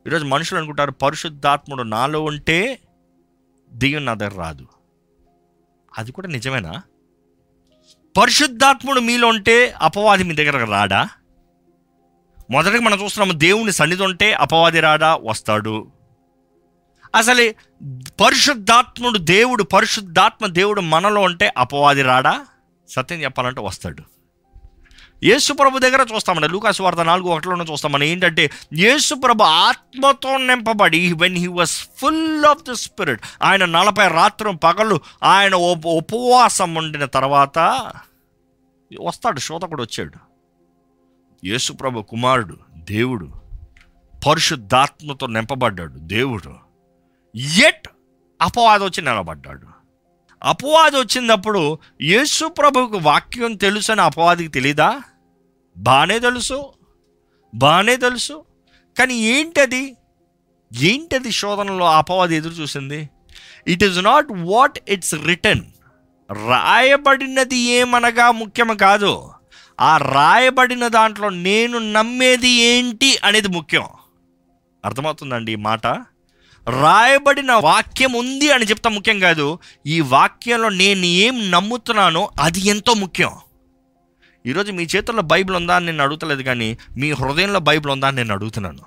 ఈరోజు 0.10 0.26
మనుషులు 0.26 0.60
అనుకుంటారు 0.60 0.92
పరిశుద్ధాత్ముడు 0.92 1.84
నాలో 1.84 2.22
ఉంటే 2.24 2.80
దెయ్యం 3.72 4.06
నా 4.06 4.14
దగ్గర 4.14 4.34
రాదు. 4.34 4.68
అది 5.98 6.12
కూడా 6.12 6.28
నిజమేనా? 6.28 6.82
పరిశుద్ధాత్ముడు 8.18 9.00
మీలో 9.00 9.28
ఉంటే 9.28 9.70
అపవాది 9.70 10.24
మీ 10.24 10.36
దగ్గర 10.36 10.66
రాడా? 10.66 11.10
మొదటగా 12.52 12.82
మనం 12.82 13.04
చూస్తున్నాము 13.04 13.40
దేవుని 13.40 13.72
సన్నిధి 13.72 14.04
ఉంటే 14.04 14.34
అపవాది 14.34 14.80
రాడా? 14.80 15.16
వస్తాడు. 15.16 15.92
అసలు 17.16 17.54
పరిశుద్ధాత్ముడు 18.20 19.18
దేవుడు 19.18 19.64
పరిశుద్ధాత్మ 19.64 20.48
దేవుడు 20.48 20.82
మనలో 20.82 21.22
ఉంటే 21.22 21.54
అపవాది 21.58 22.02
రాడా? 22.02 22.46
సత్యం 22.90 23.24
చెప్పాలంటే 23.24 23.62
వస్తాడు. 23.62 24.04
యేసుప్రభు 25.24 25.80
దగ్గర 25.80 26.06
చూస్తామండి. 26.16 26.48
లూకాసు 26.48 26.84
వార్త 26.84 27.02
నాలుగు 27.02 27.28
ఒకటిలోనే 27.28 27.66
చూస్తామని 27.72 28.08
ఏంటంటే 28.08 28.50
యేసుప్రభు 28.74 29.44
ఆత్మతో 29.44 30.38
నింపబడి 30.38 31.14
when 31.14 31.38
he 31.38 31.48
was 31.48 31.88
full 31.98 32.46
of 32.46 32.64
the 32.64 32.72
spirit 32.72 33.22
ఆయన 33.44 33.66
నలభై 33.66 34.08
రాత్రం 34.08 34.56
పగలు 34.56 35.00
ఆయన 35.24 35.56
ఉపవాసం 35.86 36.76
ఉండిన 36.76 37.06
తర్వాత 37.06 37.60
వస్తాడు 39.02 39.40
శోధకుడు 39.40 39.82
వచ్చాడు. 39.82 40.18
యేసుప్రభు 41.48 42.02
కుమారుడు 42.02 42.58
దేవుడు 42.76 43.30
పరిశుద్ధాత్మతో 44.28 45.28
నింపబడ్డాడు 45.28 45.94
దేవుడు. 45.98 46.56
ఎట్ 47.68 47.88
అపవాదం 48.42 48.86
వచ్చి 48.86 49.02
నిలబడ్డాడు. 49.02 49.68
అపవాది 50.44 50.96
వచ్చినప్పుడు 50.96 51.78
యేసు 52.02 52.46
ప్రభువుకు 52.46 52.98
వాక్యం 52.98 53.54
తెలుసు 53.54 53.92
అని 53.92 54.02
అపవాదికి 54.02 54.50
తెలీదా? 54.50 55.02
బాగానే 55.80 56.20
తెలుసు 56.20 56.74
బాగానే 57.56 57.96
తెలుసు. 57.96 58.46
కానీ 58.98 59.14
ఏంటది? 59.14 59.96
ఏంటది 60.74 61.32
శోధనలో 61.32 61.86
అపవాది 61.86 62.36
ఎదురు 62.36 62.54
చూసింది? 62.54 63.10
It 63.68 63.84
is 63.84 64.00
not 64.00 64.28
what 64.32 64.80
it's 64.90 65.16
written 65.26 65.62
రాయబడినది 66.48 67.58
ఏమనగా 67.58 68.32
ముఖ్యం 68.32 68.78
కాదు. 68.78 69.30
ఆ 69.82 69.98
రాయబడిన 69.98 70.88
దాంట్లో 70.88 71.30
నేను 71.30 71.78
నమ్మేది 71.78 72.50
ఏంటి 72.50 73.18
అనేది 73.24 73.48
ముఖ్యం. 73.48 73.86
అర్థమవుతుందండి 74.86 75.52
ఈ 75.52 75.56
మాట? 75.56 75.88
రాయబడిన 76.68 77.52
వాక్యం 77.52 78.14
ఉంది 78.14 78.52
అని 78.52 78.66
చెప్తా 78.66 78.90
ముఖ్యం 78.90 79.20
కాదు. 79.20 79.60
ఈ 79.88 80.02
వాక్యంలో 80.02 80.70
నేను 80.70 81.06
ఏం 81.06 81.52
నమ్ముతున్నానో 81.52 82.30
అది 82.40 82.60
ఎంతో 82.68 82.94
ముఖ్యం. 82.94 83.32
ఈరోజు 84.46 84.72
మీ 84.72 84.88
చేతుల్లో 84.96 85.24
బైబిల్ 85.24 85.56
ఉందా 85.58 85.76
అని 85.76 85.86
నేను 85.86 86.04
అడుగుతలేదు 86.04 86.42
కానీ 86.42 86.78
మీ 86.98 87.12
హృదయంలో 87.12 87.60
బైబిల్ 87.60 87.92
ఉందా 87.92 88.08
అని 88.08 88.18
నేను 88.18 88.34
అడుగుతున్నాను. 88.34 88.80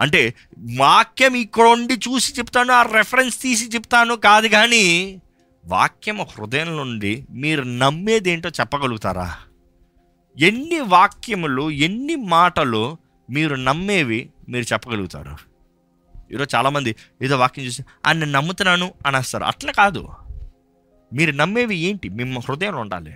అంటే 0.00 0.34
వాక్యం 0.76 1.34
ఇక్కడ 1.34 1.66
ఉండి 1.66 1.94
చూసి 1.94 2.32
చెప్తాను 2.32 2.72
ఆ 2.72 2.82
రెఫరెన్స్ 2.82 3.42
తీసి 3.42 3.68
చెప్తాను 3.68 4.14
కాదు 4.16 4.48
కానీ 4.48 5.20
వాక్యం 5.66 6.20
హృదయం 6.20 6.76
నుండి 6.76 7.26
మీరు 7.30 7.62
నమ్మేది 7.62 8.30
ఏంటో 8.30 8.48
చెప్పగలుగుతారా? 8.48 9.36
ఎన్ని 10.40 10.80
వాక్యములు 10.80 11.70
ఎన్ని 11.70 12.16
మాటలు 12.16 12.96
మీరు 13.30 13.54
నమ్మేవి 13.54 14.30
మీరు 14.48 14.72
చెప్పగలుగుతారు? 14.72 15.36
ఈరోజు 16.32 16.56
చాలామంది 16.56 16.96
ఏదో 17.22 17.38
వాక్యం 17.38 17.66
చూసి 17.66 17.82
"ఆ, 18.06 18.12
నేను 18.12 18.30
నమ్ముతున్నాను 18.30 18.94
అనేస్తారు. 19.06 19.44
అట్లా 19.44 19.72
కాదు. 19.72 20.08
మీరు 21.12 21.32
నమ్మేవి 21.32 21.76
ఏంటి? 21.76 22.08
మీ 22.08 22.40
హృదయంలో 22.48 22.78
ఉండాలి. 22.78 23.14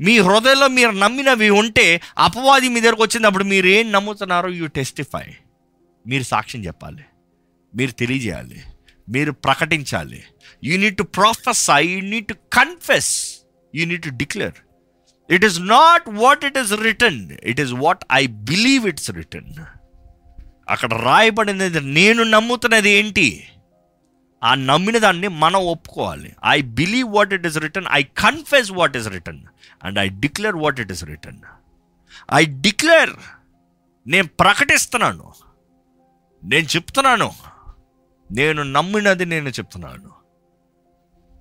మీ 0.00 0.18
హృదయంలో 0.18 0.68
మీరు 0.68 0.90
నమ్మినవి 0.90 1.50
ఉంటే 1.50 2.00
అపవాది 2.18 2.68
మీ 2.68 2.80
దగ్గరకు 2.80 3.02
వచ్చినప్పుడు 3.02 3.44
మీరు 3.44 3.66
ఏం 3.66 3.92
నమ్ముతున్నారో 3.92 4.48
యూ 4.48 4.66
టెస్టిఫై 4.66 5.24
మీరు 6.06 6.22
సాక్ష్యం 6.22 6.64
చెప్పాలి. 6.66 7.04
మీరు 7.76 7.90
తెలియజేయాలి. 7.90 8.62
మీరు 9.08 9.32
ప్రకటించాలి. 9.32 10.24
You 10.64 10.78
need 10.78 10.96
to 10.96 11.02
prophesy 11.02 11.86
you 11.86 12.00
need 12.00 12.26
to 12.26 12.34
confess 12.52 13.40
you 13.74 13.86
need 13.86 14.02
to 14.02 14.08
declare 14.08 14.52
it 15.30 15.44
is 15.44 15.60
not 15.60 16.02
what 16.08 16.44
it 16.44 16.58
is 16.58 16.72
written 16.72 17.32
it 17.44 17.60
is 17.60 17.72
what 17.72 18.04
I 18.12 18.26
believe 18.26 18.88
it's 18.88 19.10
written 19.10 19.52
అక్కడ 20.68 20.94
రాయబడినది 20.94 21.80
నేను 21.80 22.22
నమ్ముతున్నది 22.22 22.90
ఏంటి? 22.90 23.44
ఆ 24.42 24.54
నమ్మిన 24.54 24.98
దాన్ని 24.98 25.28
మనం 25.28 25.60
ఒప్పుకోవాలి. 25.60 26.36
I 26.46 26.62
believe 26.62 27.12
what 27.12 27.32
it 27.32 27.46
is 27.46 27.58
written 27.58 27.88
I 27.92 28.02
confess 28.02 28.72
what 28.72 28.96
is 28.96 29.08
written 29.08 29.40
and 29.84 29.98
I 29.98 30.08
declare 30.08 30.56
what 30.56 30.80
it 30.80 30.92
is 30.92 31.04
written 31.04 31.38
I 32.34 32.44
declare 32.44 33.10
నేను 34.06 34.28
ప్రకటిస్తున్నాను. 34.28 35.32
నేను 36.44 36.66
చెప్తున్నాను. 36.66 37.32
నేను 38.32 38.62
నమ్మినది 38.62 39.24
నేను 39.24 39.48
చెప్తున్నాను. 39.48 40.10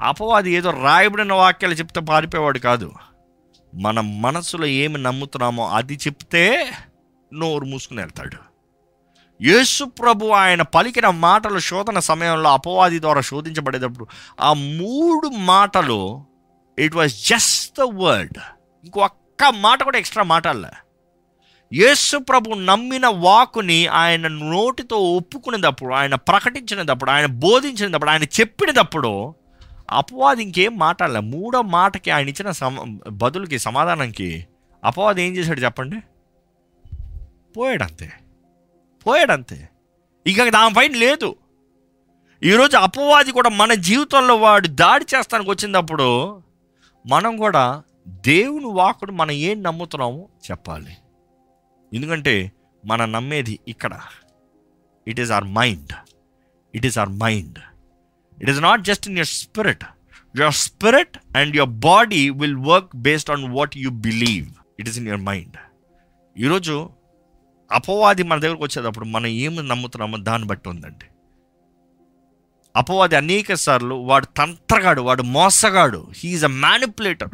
అపవాది 0.01 0.51
ఏదో 0.51 0.69
రాయబడిన 0.69 1.33
వాక్యాలు 1.33 1.73
చెప్తే 1.73 2.01
పారిపోయేవాడు 2.01 2.59
కాదు. 2.59 2.93
మన 3.75 3.99
మనసులో 3.99 4.65
ఏమి 4.65 4.97
నమ్ముతున్నామో 4.97 5.69
అది 5.69 5.95
చెప్తే 5.95 6.71
నోరు 7.33 7.65
మూసుకుని 7.65 7.99
వెళ్తాడు. 7.99 8.46
యేసు 9.41 9.83
ప్రభు 9.83 10.25
ఆయన 10.25 10.61
పలికిన 10.61 11.09
మాటలు 11.09 11.59
శోధన 11.59 11.99
సమయంలో 11.99 12.53
అపవాది 12.53 13.01
ద్వారా 13.01 13.21
శోధించబడేటప్పుడు 13.21 14.07
ఆ 14.39 14.53
మూడు 14.53 15.27
మాటలు 15.27 16.25
it 16.79 16.95
was 16.95 17.27
just 17.27 17.77
the 17.77 17.81
word 17.81 18.37
ఇంకొక్క 18.83 19.43
మాట 19.59 19.83
కూడా 19.83 19.97
ఎక్స్ట్రా 19.97 20.23
మాటలే. 20.23 20.71
యేసు 21.73 22.17
ప్రభు 22.17 22.53
నమ్మిన 22.53 23.07
వాకుని 23.07 23.87
ఆయన 23.87 24.27
నోటితో 24.27 24.97
ఒప్పుకునేటప్పుడు 24.97 25.93
ఆయన 25.93 26.15
ప్రకటించినప్పుడు 26.15 27.11
ఆయన 27.11 27.25
బోధించినప్పుడు 27.25 28.09
ఆయన 28.09 28.23
చెప్పినప్పుడు 28.23 29.35
అపవాది 29.89 30.43
ఇంకేం 30.43 30.77
మాట్లాడలే. 30.77 31.19
మూడో 31.19 31.61
మాటకి 31.61 32.11
ఆయన 32.11 32.29
ఇచ్చిన 32.29 32.51
సమ 32.51 32.97
బదులుకి 33.09 33.59
సమాధానంకి 33.59 34.47
అపవాది 34.83 35.23
ఏం 35.23 35.35
చేశాడు 35.35 35.59
చెప్పండి? 35.59 35.99
పోయాడు 37.57 37.83
అంతే 37.83 38.13
పోయాడు 39.07 39.31
అంతే 39.31 39.57
ఇక 40.25 40.49
దానిపైన 40.57 40.93
లేదు. 41.05 41.29
ఈరోజు 42.41 42.75
అపవాది 42.77 43.31
కూడా 43.37 43.49
మన 43.61 43.73
జీవితంలో 43.87 44.35
వాడు 44.35 44.67
దాడి 44.81 45.05
చేస్తానికి 45.13 45.49
వచ్చినప్పుడు 45.51 46.07
మనం 47.05 47.33
కూడా 47.37 47.65
దేవుని 48.29 48.69
వాకుడు 48.79 49.11
మనం 49.11 49.35
ఏం 49.49 49.57
నమ్ముతున్నామో 49.63 50.21
చెప్పాలి. 50.47 50.93
ఎందుకంటే 51.91 52.35
మనం 52.83 53.07
నమ్మేది 53.11 53.55
ఇక్కడ. 53.67 53.93
It 55.07 55.19
is 55.23 55.31
our 55.31 55.49
mind 55.59 55.93
it 56.73 56.85
is 56.89 56.97
our 56.97 57.13
mind 57.23 57.57
it 58.41 58.49
is 58.53 58.61
not 58.61 58.81
just 58.89 59.07
in 59.09 59.17
your 59.17 59.33
spirit 59.41 59.85
your 60.35 60.57
spirit 60.65 61.17
and 61.37 61.55
your 61.59 61.73
body 61.89 62.21
will 62.41 62.59
work 62.71 62.91
based 63.07 63.31
on 63.35 63.45
what 63.57 63.77
you 63.85 63.91
believe 64.07 64.47
it 64.79 64.89
is 64.89 64.97
in 65.01 65.09
your 65.11 65.25
mind 65.31 65.57
ఈరోజు 66.35 66.75
అపవాది 67.71 68.23
మన 68.23 68.39
దగ్గరకు 68.39 68.63
వచ్చేటప్పుడు 68.63 69.05
మనం 69.05 69.27
ఏమి 69.27 69.63
నమ్ముతున్నామో 69.67 70.17
దాన్ని 70.17 70.47
బట్టి 70.47 70.69
ఉందండి. 70.69 71.05
అపవాది 72.75 73.15
అనేక 73.15 73.53
సార్లు 73.53 73.95
వాడు 73.95 74.25
తంత్రగాడు 74.25 75.01
వాడు 75.01 75.23
మోసగాడు. 75.23 76.07
హీఈస్ 76.15 76.43
అ 76.43 76.47
మ్యానిపులేటర్ 76.47 77.29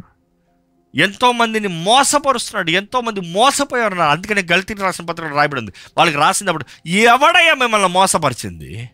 ఎంతో 0.96 1.32
మందిని 1.32 1.68
మోసపరుస్తున్నాడు 1.68 2.72
ఎంతో 2.72 3.02
మంది 3.02 3.22
మోసపోయారు. 3.22 3.96
అందుకనే 3.96 4.46
గల్తీ 4.52 4.74
రాసిన 4.74 5.06
పత్రిక 5.06 5.34
రాయబడి 5.34 5.62
ఉంది 5.62 5.74
వాళ్ళకి 5.98 6.18
రాసినప్పుడు 6.18 6.66
ఎవడయ్యా 6.88 7.54
మిమ్మల్ని 7.54 7.88
మోసపరిచింది? 7.88 8.90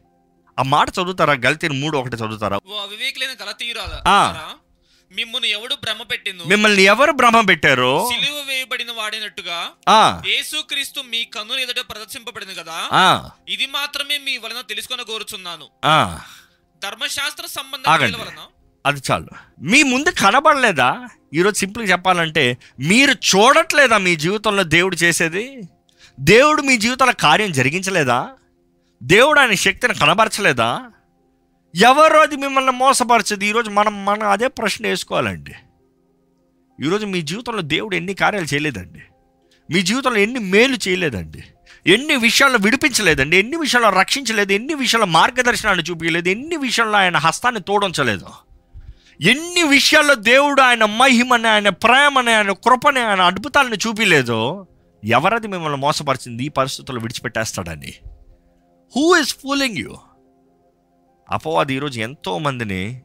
ఆ 0.60 0.64
మాట 0.64 0.90
చదువుతారా? 0.90 1.34
గల్తీని 1.34 1.80
మూడు 1.80 1.98
ఒకటి 1.98 2.16
చదువుతారా? 2.16 2.60
మిమ్మును 5.12 5.46
ఎవడు 5.46 5.76
భ్రమ 5.76 6.02
పెట్టిందు 6.04 6.44
మిమ్మల్ని 6.44 6.84
ఎవరు 6.84 7.12
భ్రమ 7.12 7.42
పెట్టారు 7.42 8.08
సిలువ 8.14 8.42
వేయబడిన 8.48 8.92
వాడినట్టుగా 8.92 9.70
ఆ, 9.90 10.22
యేసుక్రీస్తు 10.28 11.02
మీ 11.02 11.24
కన్నుల 11.24 11.60
ఎదుట 11.60 11.80
ప్రదర్శింపబడింది 11.90 12.56
కదా? 12.56 12.90
ఆ, 12.94 13.30
ఇది 13.50 13.68
మాత్రమే 13.68 14.18
మీ 14.18 14.38
వలన 14.38 14.62
తెలుసుకొని 14.62 15.04
కోరుచున్నాను. 15.04 15.68
ఆ. 15.86 16.20
ధర్మశాస్త్ర 16.84 17.46
సంబంధ 17.46 17.88
ఆగండి. 17.88 18.18
అది 18.86 19.02
చాలు. 19.12 19.28
మీ 19.62 19.84
ముందు 19.84 20.10
కనబడలేదా? 20.10 21.08
ఈరోజు 21.34 21.56
సింపుల్గా 21.56 21.92
చెప్పాలంటే 21.92 22.58
మీరు 22.80 23.12
చూడట్లేదా 23.12 23.98
మీ 23.98 24.16
జీవితంలో 24.16 24.64
దేవుడు 24.64 24.96
చేసేది? 24.96 25.64
దేవుడు 26.20 26.62
మీ 26.62 26.78
జీవితంలో 26.78 27.14
కార్యం 27.14 27.52
జరిగించలేదా? 27.52 28.30
దేవుడు 29.04 29.40
ఆయన 29.40 29.54
శక్తిని 29.54 29.96
కనబరచలేదా? 29.96 30.92
ఎవరో 31.76 32.20
అది 32.20 32.36
మిమ్మల్ని 32.36 32.72
మోసపరచదు? 32.72 33.44
ఈరోజు 33.44 33.70
మనం 33.70 34.06
మనం 34.06 34.28
అదే 34.28 34.48
ప్రశ్న 34.48 34.88
వేసుకోవాలండి. 34.88 35.54
ఈరోజు 36.86 37.06
మీ 37.06 37.22
జీవితంలో 37.22 37.62
దేవుడు 37.62 37.96
ఎన్ని 37.96 38.14
కార్యాలు 38.14 38.46
చేయలేదండి. 38.46 39.02
మీ 39.74 39.82
జీవితంలో 39.82 40.18
ఎన్ని 40.18 40.40
మేలు 40.40 40.78
చేయలేదండి. 40.88 41.44
ఎన్ని 41.88 42.16
విషయాల్లో 42.16 42.60
విడిపించలేదండి. 42.62 43.38
ఎన్ని 43.38 43.58
విషయాల్లో 43.58 43.90
రక్షించలేదు. 43.90 44.54
ఎన్ని 44.54 44.74
విషయాల్లో 44.74 45.06
మార్గదర్శనాన్ని 45.06 45.84
చూపించలేదు. 45.84 46.30
ఎన్ని 46.30 46.58
విషయాల్లో 46.58 46.98
ఆయన 46.98 47.18
హస్తాన్ని 47.18 47.62
తోడించలేదు. 47.62 48.26
ఎన్ని 49.22 49.64
విషయాల్లో 49.64 50.16
దేవుడు 50.16 50.62
ఆయన 50.62 50.86
మహిమని 50.86 51.48
ఆయన 51.48 51.70
ప్రేమని 51.70 52.32
ఆయన 52.32 52.52
కృపని 52.52 53.00
ఆయన 53.00 53.22
అద్భుతాలను 53.22 53.76
చూపించలేదో. 53.76 54.68
ఎవరది 55.04 55.48
మిమ్మల్ని 55.48 55.78
మోసపరిచింది? 55.78 56.44
ఈ 56.44 56.50
పరిస్థితుల్లో 56.50 57.02
విడిచిపెట్టేస్తాడని. 57.02 57.94
హూ 58.96 59.16
ఇస్ 59.16 59.36
ఫూలింగ్ 59.36 59.78
యూ 59.78 59.98
అపవాది 61.32 61.74
ఈరోజు 61.74 62.00
ఎంతో 62.00 62.38
మందిని 62.38 63.02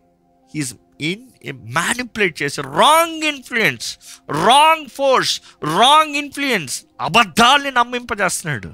ఈజ్ 0.55 0.75
ఇన్ 1.01 1.25
మ్యానిపులేట్ 1.53 2.43
చేసే 2.43 2.63
wrong 2.63 3.23
influence 3.23 3.99
wrong 4.31 4.87
force 4.89 5.41
wrong 5.65 6.17
influence 6.17 6.85
అబద్ధాల్ని 7.01 7.71
నమ్మింపజేస్తున్నాడు. 7.71 8.71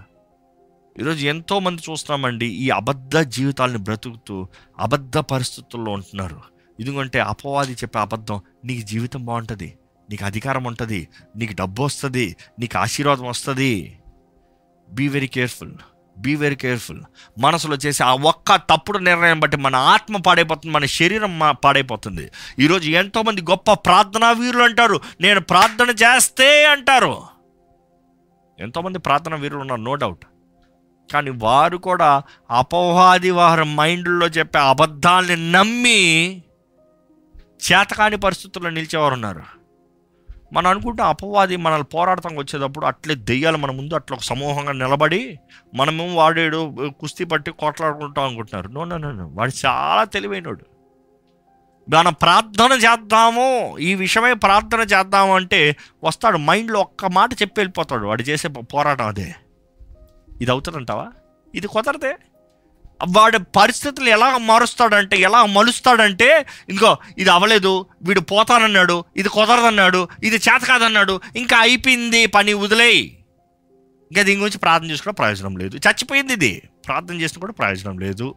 ఈరోజు 0.99 1.27
ఎంతో 1.27 1.59
మంది 1.59 1.83
చూస్తున్నామండి 1.91 2.47
ఈ 2.47 2.71
అబద్ధ 2.71 3.17
జీవితాలను 3.17 3.79
బ్రతుకుతూ 3.79 4.49
అబద్ధ 4.79 5.19
పరిస్థితుల్లో 5.19 5.93
ఉంటున్నారు. 5.93 6.41
ఎందుకంటే 6.81 7.19
అపవాది 7.21 7.73
చెప్పే 7.73 7.99
అబద్ధం 7.99 8.41
నీకు 8.65 8.87
జీవితం 8.87 9.25
బాగుంటుంది 9.25 9.79
నీకు 10.11 10.25
అధికారం 10.25 10.65
ఉంటుంది 10.65 11.09
నీకు 11.37 11.53
డబ్బు 11.53 11.83
వస్తుంది 11.83 12.37
నీకు 12.59 12.79
ఆశీర్వాదం 12.79 13.25
వస్తుంది. 13.25 13.99
Be 14.91 15.09
very 15.09 15.27
careful 15.27 15.75
be 16.25 16.33
very 16.35 16.57
careful 16.63 17.01
మనసులో 17.39 17.77
చేసే 17.85 18.03
ఆ 18.05 18.13
ఒక్క 18.31 18.57
తప్పుడు 18.71 18.99
నిర్ణయం 19.09 19.39
బట్టి 19.43 19.57
మన 19.67 19.77
ఆత్మ 19.95 20.17
పాడైపోతుంది 20.27 20.73
మన 20.75 20.87
శరీరం 20.97 21.35
పాడైపోతుంది. 21.65 22.25
ఈరోజు 22.65 22.89
ఎంతోమంది 23.03 23.41
గొప్ప 23.51 23.73
ప్రార్థనా 23.87 24.31
వీరులు 24.41 24.65
అంటారు 24.69 24.97
నేను 25.21 25.41
ప్రార్థన 25.51 25.91
చేస్తే 26.03 26.51
అంటారు. 26.75 27.15
ఎంతోమంది 28.59 28.99
ప్రార్థనా 29.07 29.37
వీరులు 29.37 29.61
ఉన్నారు 29.61 29.83
నో 29.89 29.95
డౌట్ 29.95 30.25
కానీ 31.11 31.31
వారు 31.45 31.77
కూడా 31.87 32.11
అపవాది 32.61 33.31
వారి 33.39 33.65
మైండ్లో 33.79 34.27
చెప్పే 34.37 34.61
అబద్ధాల్ని 34.73 35.37
నమ్మి 35.53 36.01
చేతకాని 37.67 38.17
పరిస్థితుల్లో 38.17 38.71
నిలిచేవారు 38.71 39.15
ఉన్నారు 39.15 39.43
మనం 40.53 40.71
అనుకుంటే 40.71 41.03
అపవాది 41.03 41.57
మనల్ని 41.57 41.85
పోరాడతానికి 41.85 42.41
వచ్చేటప్పుడు 42.41 42.87
అట్లే 42.87 43.15
దెయ్యాలు 43.15 43.57
మన 43.57 43.71
ముందు 43.71 43.95
అట్లా 43.95 44.15
ఒక 44.15 44.23
సమూహంగా 44.23 44.73
నిలబడి 44.73 45.39
మనము 45.75 46.15
వాడేడు 46.15 46.75
కుస్తీ 47.01 47.25
పట్టి 47.25 47.51
కొట్లాడుకుంటాం 47.51 48.25
అనుకుంటున్నారు. 48.25 48.69
No 48.69 48.85
no 48.85 48.97
no 48.97 49.13
no. 49.13 49.31
వాడు 49.33 49.53
చాలా 49.67 50.05
తెలివైనడు. 50.05 50.67
మనం 51.95 52.13
ప్రార్థన 52.13 52.73
చేద్దాము. 52.73 53.79
ఈ 53.79 53.95
విషయమై 53.95 54.35
ప్రార్థన 54.35 54.81
చేద్దాము 54.81 55.35
అంటే 55.35 55.77
వస్తాడు 56.05 56.37
మైండ్లో 56.37 56.81
ఒక్క 56.81 57.05
మాట 57.05 57.33
చెప్పి 57.33 57.55
వెళ్ళిపోతాడు. 57.57 58.07
వాడు 58.07 58.23
చేసే 58.23 58.49
పోరాటం 58.49 59.07
అదే. 59.07 59.35
ఇది 60.41 60.51
అవుతుందంటావా? 60.51 61.09
ఇది 61.55 61.67
కుదరదే. 61.67 62.17
వాడి 63.09 63.39
పరిస్థితులు 63.39 64.09
ఎలా 64.09 64.39
మారుస్తాడంటే 64.39 65.17
ఎలా 65.17 65.47
మలుస్తాడంటే 65.47 66.47
ఇదిగో 66.69 66.99
ఇది 67.19 67.31
అవ్వలేదు 67.31 67.87
వీడు 68.03 68.21
పోతానన్నాడు 68.21 69.05
ఇది 69.17 69.29
కుదరదన్నాడు 69.29 70.09
ఇది 70.25 70.37
చేత 70.37 70.65
కాదన్నాడు 70.65 71.21
ఇంకా 71.37 71.59
అయిపోయింది 71.59 72.27
పని 72.27 72.55
వదిలేయి. 72.55 73.17
ఇంకా 74.11 74.23
దీని 74.23 74.41
గురించి 74.41 74.59
ప్రార్థన 74.59 74.91
చేసుకోవడం 74.91 75.15
ప్రయోజనం 75.15 75.57
లేదు. 75.57 75.77
చచ్చిపోయింది 75.77 76.33
ఇది. 76.33 76.63
ప్రార్థన 76.87 77.21
చేసిన 77.21 77.41
కూడా 77.41 77.53
ప్రయోజనం 77.53 77.99
లేదు. 77.99 78.35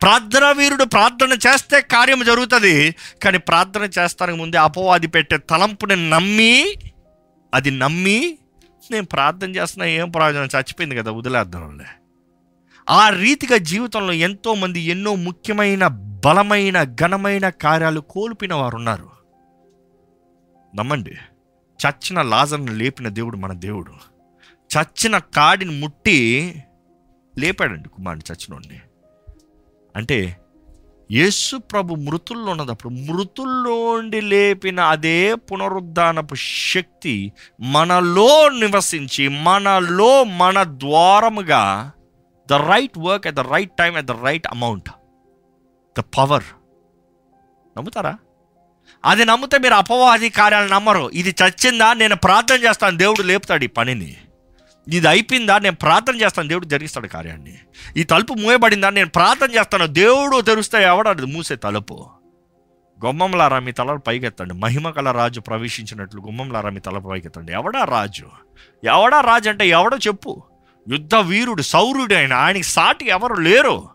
ప్రార్థన 0.00 0.52
వీరుడు 0.52 0.84
ప్రార్థన 0.84 1.32
చేస్తే 1.46 1.80
కార్యం 1.80 2.24
జరుగుతుంది 2.24 2.94
కానీ 3.22 3.38
ప్రార్థన 3.38 3.88
చేస్తానికి 3.98 4.38
ముందే 4.38 4.58
అపవాది 4.58 5.06
పెట్టే 5.06 5.36
తలంపుని 5.36 6.10
నమ్మి 6.10 6.76
అది 7.54 7.70
నమ్మి 7.70 8.38
నేను 8.90 9.04
ప్రార్థన 9.04 9.56
చేస్తున్నా 9.56 9.86
ఏం 9.86 10.10
ప్రయోజనం? 10.10 10.48
చచ్చిపోయింది 10.58 10.96
కదా 10.96 11.10
వదిలేద్దాంలే. 11.10 12.03
ఆ 12.90 13.08
రీతిగా 13.08 13.56
జీవితంలో 13.56 14.12
ఎంతోమంది 14.12 14.80
ఎన్నో 14.80 15.14
ముఖ్యమైన 15.14 15.86
బలమైన 16.24 16.82
ఘనమైన 16.82 17.48
కార్యాలు 17.48 18.00
కోల్పోయిన 18.00 18.54
వారు 18.54 18.76
ఉన్నారు 18.76 19.10
నమ్మండి 20.76 21.10
చచ్చిన 21.86 22.22
లాజర్ను 22.22 22.72
లేపిన 22.72 23.08
దేవుడు 23.08 23.36
మన 23.36 23.52
దేవుడు. 23.52 23.90
చచ్చిన 24.70 25.18
కాడిని 25.18 25.80
ముట్టి 25.80 26.18
లేపాడండి 27.38 27.88
కుమారుడు 27.88 28.32
చచ్చినోడిని. 28.32 28.80
అంటే 29.96 30.36
యేసు 31.10 31.56
ప్రభు 31.56 31.94
మృతుల్లో 31.94 32.50
ఉన్నదప్పుడు 32.50 32.94
మృతుల్లోండి 32.94 34.20
లేపిన 34.20 34.80
అదే 34.80 35.34
పునరుద్ధానపు 35.34 36.34
శక్తి 36.74 37.32
మనలో 37.60 38.48
నివసించి 38.48 39.28
మనలో 39.28 40.24
మన 40.24 40.64
ద్వారముగా 40.64 41.92
the 42.50 42.52
right 42.52 42.98
work 42.98 43.26
at 43.26 43.36
the 43.36 43.40
right 43.40 43.72
time 43.78 43.96
at 43.96 44.06
the 44.06 44.10
right 44.10 44.46
amount 44.46 44.90
the 45.98 46.00
power 46.00 46.44
నమ్ముతారా? 47.76 48.18
అది 49.04 49.24
నమ్మితే 49.24 49.58
మీరు 49.58 49.74
అపవాది 49.74 50.30
కార్యాలు 50.30 50.68
నమ్మరు. 50.68 51.10
ఇది 51.10 51.34
చచ్చిందా? 51.42 51.92
నేను 51.92 52.16
ప్రార్థన 52.16 52.54
చేస్తాను. 52.54 52.96
దేవుడు 52.96 53.22
లేపుతాడు 53.22 53.64
ఈ 53.64 53.66
పనిని. 53.66 54.16
ఇది 54.88 55.08
అయిపోయిందా? 55.08 55.58
నేను 55.58 55.76
ప్రార్థన 55.76 56.20
చేస్తాను. 56.20 56.48
దేవుడు 56.48 56.66
జరిగిస్తాడు 56.66 57.06
కార్యాన్ని. 57.06 57.58
ఈ 57.96 58.04
తలుపు 58.04 58.34
మూయబడిందా? 58.34 58.90
నేను 58.90 59.08
ప్రార్థన 59.08 59.50
చేస్తాను. 59.54 59.86
దేవుడు 59.86 60.40
తెరుస్తే 60.40 60.82
ఎవడాడు 60.82 61.22
మూసే 61.22 61.56
తలుపు. 61.56 62.06
గుమ్మంలారా 63.04 63.58
మీ 63.58 63.72
తలలు 63.72 63.98
పైకెత్తండి. 63.98 64.54
మహిమ 64.54 64.90
కల 64.90 65.10
రాజు 65.10 65.40
ప్రవేశించినట్లు 65.40 66.20
గుమ్మంలారా 66.20 66.70
మీ 66.70 66.80
తల 66.80 66.98
పైకెత్తండి. 66.98 67.52
ఎవడా 67.52 67.84
రాజు? 67.84 68.26
ఎవడా 68.84 69.20
రాజు 69.20 69.50
అంటే 69.50 69.68
ఎవడో 69.68 69.96
చెప్పు. 69.96 70.42
యుద్ధ 70.88 71.14
వీరుడు 71.14 71.62
సౌరుడు 71.62 72.14
ఆయన. 72.14 72.32
ఆయనకి 72.32 72.62
సాటి 72.62 73.08
ఎవరు 73.08 73.34
లేరు. 73.34 73.88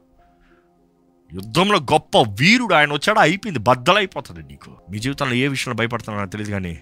యుద్ధంలో 1.34 1.78
గొప్ప 1.78 2.18
వీరుడు 2.18 2.74
ఆయన 2.74 2.94
వచ్చాడా? 2.94 3.22
అయిపోయింది. 3.22 3.60
బద్దలైపోతుంది 3.60 4.44
నీకు. 4.44 4.72
మీ 4.92 5.00
జీవితంలో 5.00 5.34
ఏ 5.34 5.48
విషయంలో 5.48 5.78
భయపడుతున్నారో 5.78 6.28
తెలియదు 6.28 6.52
కానీ 6.52 6.82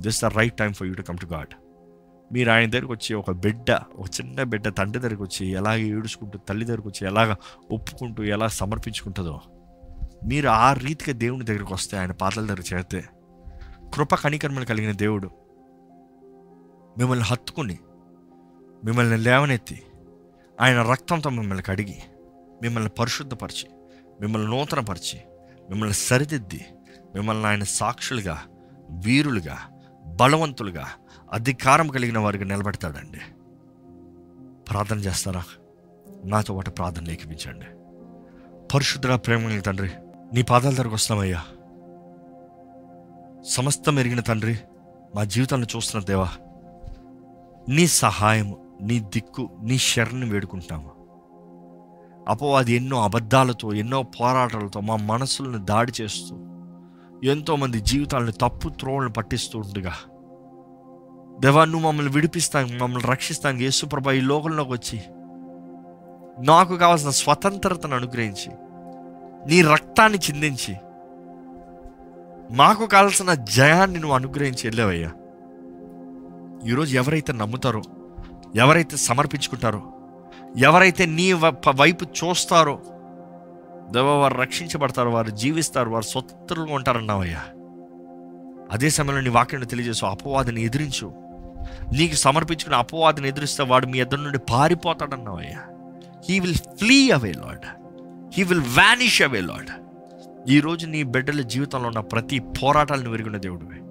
this 0.00 0.24
the 0.24 0.24
right 0.24 0.56
time 0.56 0.72
for 0.72 0.88
you 0.88 0.94
to 0.94 1.02
come 1.02 1.18
to 1.18 1.26
God 1.26 1.54
మీరు 2.32 2.50
ఆయన 2.50 2.70
దగ్గరికి 2.70 2.92
వచ్చి 2.92 3.14
ఒక 3.14 3.30
బిడ్డ 3.30 3.70
ఒక 3.70 4.06
చిన్న 4.06 4.42
బిడ్డ 4.42 4.68
తండ్రి 4.68 5.00
దగ్గరికి 5.00 5.22
వచ్చి 5.22 5.46
ఎలాగ 5.50 5.76
ఏడుచుకుంటూ 5.76 6.38
తల్లి 6.38 6.64
దగ్గరికి 6.64 6.88
వచ్చి 6.88 7.06
ఎలాగ 7.06 7.34
ఒప్పుకుంటూ 7.72 8.24
ఎలా 8.24 8.48
సమర్పించుకుంటుందో 8.48 9.40
మీరు 10.24 10.48
ఆ 10.48 10.72
రీతిగా 10.72 11.12
దేవుని 11.18 11.44
దగ్గరికి 11.44 11.72
వస్తే 11.72 11.98
ఆయన 11.98 12.12
పాత్రల 12.12 12.46
దగ్గర 12.46 12.74
చేస్తే 12.74 13.04
కృప 13.94 14.14
కణికర్మలు 14.14 14.64
కలిగిన 14.64 14.92
దేవుడు 14.92 15.30
మిమ్మల్ని 16.98 17.24
హత్తుకుని 17.24 17.78
మిమ్మల్ని 18.84 19.16
లేవనెత్తి 19.16 19.82
ఆయన 20.60 20.82
రక్తంతో 20.82 21.30
మిమ్మల్ని 21.30 21.64
కడిగి 21.64 21.98
మిమ్మల్ని 22.62 22.90
పరిశుద్ధపరిచి 22.90 23.68
మిమ్మల్ని 24.20 24.50
నూతనపరిచి 24.50 25.20
మిమ్మల్ని 25.70 25.94
సరిదిద్ది 25.94 26.66
మిమ్మల్ని 27.14 27.46
ఆయన 27.46 27.62
సాక్షులుగా 27.62 28.42
వీరులుగా 28.90 29.58
బలవంతులుగా 30.04 30.88
అధికారం 31.32 31.88
కలిగిన 31.88 32.18
వారికి 32.18 32.44
నిలబెడతాడండి. 32.44 33.20
ప్రార్థన 34.70 34.98
చేస్తారా? 34.98 35.44
నాతో 36.24 36.54
పాటు 36.54 36.70
ప్రార్థన 36.70 37.04
లేఖించండి. 37.04 37.66
పరిశుద్ధుడా 38.74 39.16
ప్రేమ 39.16 39.44
కలిగిన 39.44 39.60
తండ్రి 39.60 39.90
నీ 40.34 40.42
పాదాల 40.42 40.74
దగ్గరకు 40.74 40.94
వస్తామయ్యా 40.94 41.44
సమస్తం 43.48 43.98
ఎరిగిన 43.98 44.20
తండ్రి 44.20 44.58
మా 45.14 45.24
జీవితాన్ని 45.24 45.68
చూస్తున్న 45.76 46.04
దేవా 46.04 46.28
నీ 47.68 47.86
సహాయము 47.86 48.71
నీ 48.82 49.00
దిక్కు 49.00 49.50
నీ 49.62 49.78
శరణి 49.78 50.30
వేడుకుంటాము. 50.30 50.90
అపవాది 52.28 52.72
ఎన్నో 52.72 53.02
అబద్ధాలతో 53.02 53.72
ఎన్నో 53.72 54.02
పోరాటాలతో 54.02 54.80
మా 54.80 54.96
మనసులను 54.96 55.64
దాడి 55.64 55.92
చేస్తూ 56.00 56.36
ఎంతోమంది 57.24 57.80
జీవితాలను 57.80 58.32
తప్పు 58.32 58.68
త్రోవలను 58.68 59.12
పట్టిస్తూ 59.12 59.58
ఉండగా. 59.58 59.92
దేవా 61.40 61.64
నువ్వు 61.64 61.88
మమ్మల్ని 61.88 62.12
విడిపిస్తాను 62.12 62.84
మమ్మల్ని 62.84 63.10
రక్షిస్తాను 63.10 63.58
యేసుప్రభ 63.58 64.10
ఈ 64.10 64.20
లోకంలోకి 64.20 64.72
వచ్చి 64.72 65.00
నాకు 66.46 66.76
కావాల్సిన 66.76 67.10
స్వతంత్రతను 67.10 67.96
అనుగ్రహించి 67.96 68.52
నీ 69.48 69.62
రక్తాన్ని 69.62 70.18
చిందించి 70.18 70.76
మాకు 72.56 72.86
కావాల్సిన 72.86 73.34
జయాన్ని 73.34 73.98
నువ్వు 73.98 74.14
అనుగ్రహించి 74.14 74.60
వెళ్ళావయ్యా. 74.64 75.10
ఈరోజు 76.66 76.96
ఎవరైతే 76.96 77.32
నమ్ముతారో 77.32 77.82
ఎవరైతే 78.56 78.96
సమర్పించుకుంటారో 78.96 79.82
ఎవరైతే 80.56 81.06
నీ 81.06 81.32
వైపు 81.32 82.04
చూస్తారో 82.04 82.80
దేవ 83.90 84.06
వారు 84.06 84.34
రక్షించబడతారు 84.34 85.08
వారు 85.08 85.30
జీవిస్తారు 85.30 85.90
వారు 85.90 86.04
స్వతంత్రులుగా 86.04 86.74
ఉంటారన్నావయ్యా. 86.74 87.42
అదే 88.72 88.90
సమయంలో 88.90 89.20
నీ 89.20 89.28
వాక్యాన్ని 89.28 89.68
తెలియజేసు 89.68 90.06
అపవాదిని 90.06 90.62
ఎదిరించు. 90.62 91.12
నీకు 91.92 92.14
సమర్పించుకున్న 92.14 92.76
అపవాదిని 92.76 93.28
ఎదిరిస్తే 93.28 93.62
వాడు 93.62 93.86
మీ 93.86 94.00
ఇద్దరు 94.00 94.20
నుండి 94.20 94.38
పారిపోతాడన్నావయ్యా. 94.38 95.58
He 96.30 96.40
will 96.40 96.54
flee 96.54 97.10
away 97.10 97.32
lord 97.32 97.66
he 98.34 98.42
will 98.42 98.60
vanish 98.60 99.22
away 99.22 99.40
lord 99.40 99.70
ఈరోజు 100.50 100.86
నీ 100.86 101.02
బిడ్డల 101.02 101.40
జీవితంలో 101.40 101.86
ఉన్న 101.86 102.00
ప్రతి 102.00 102.38
పోరాటాలను 102.38 103.10
విరిగిన 103.10 103.36
దేవుడివి. 103.36 103.82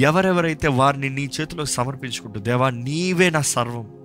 ఎవరెవరైతే 0.00 0.68
వారిని 0.68 1.08
నీ 1.08 1.30
చేతిలో 1.40 1.64
సమర్పించుకుంటూ 1.64 2.40
దేవా 2.40 2.70
నీవే 2.70 3.30
నా 3.30 3.40
సర్వం. 3.40 4.01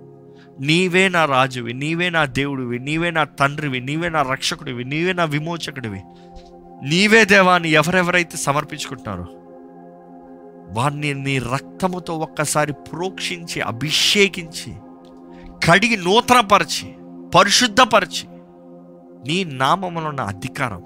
నీవే 0.60 1.08
నా 1.08 1.24
రాజువి 1.24 1.72
నీవే 1.72 2.10
నా 2.10 2.24
దేవుడివి 2.24 2.78
నీవే 2.78 3.10
నా 3.10 3.24
తండ్రివి 3.24 3.80
నీవే 3.80 4.08
నా 4.08 4.22
రక్షకుడివి 4.22 4.84
నీవే 4.84 5.12
నా 5.12 5.24
విమోచకుడివి. 5.24 6.00
నీవే 6.82 7.24
దేవాన్ని 7.24 7.70
ఎవరెవరైతే 7.70 8.36
సమర్పించుకుంటున్నారో 8.36 9.26
వారిని 10.72 11.14
నీ 11.14 11.38
రక్తముతో 11.38 12.14
ఒక్కసారి 12.14 12.72
ప్రోక్షించి 12.72 13.60
అభిషేకించి 13.60 14.74
కడిగి 15.66 15.96
నూతనపరిచి 15.96 16.94
పరిశుద్ధపరిచి 17.34 18.26
నీ 19.26 19.44
నామములన్న 19.44 20.20
అధికారం. 20.20 20.84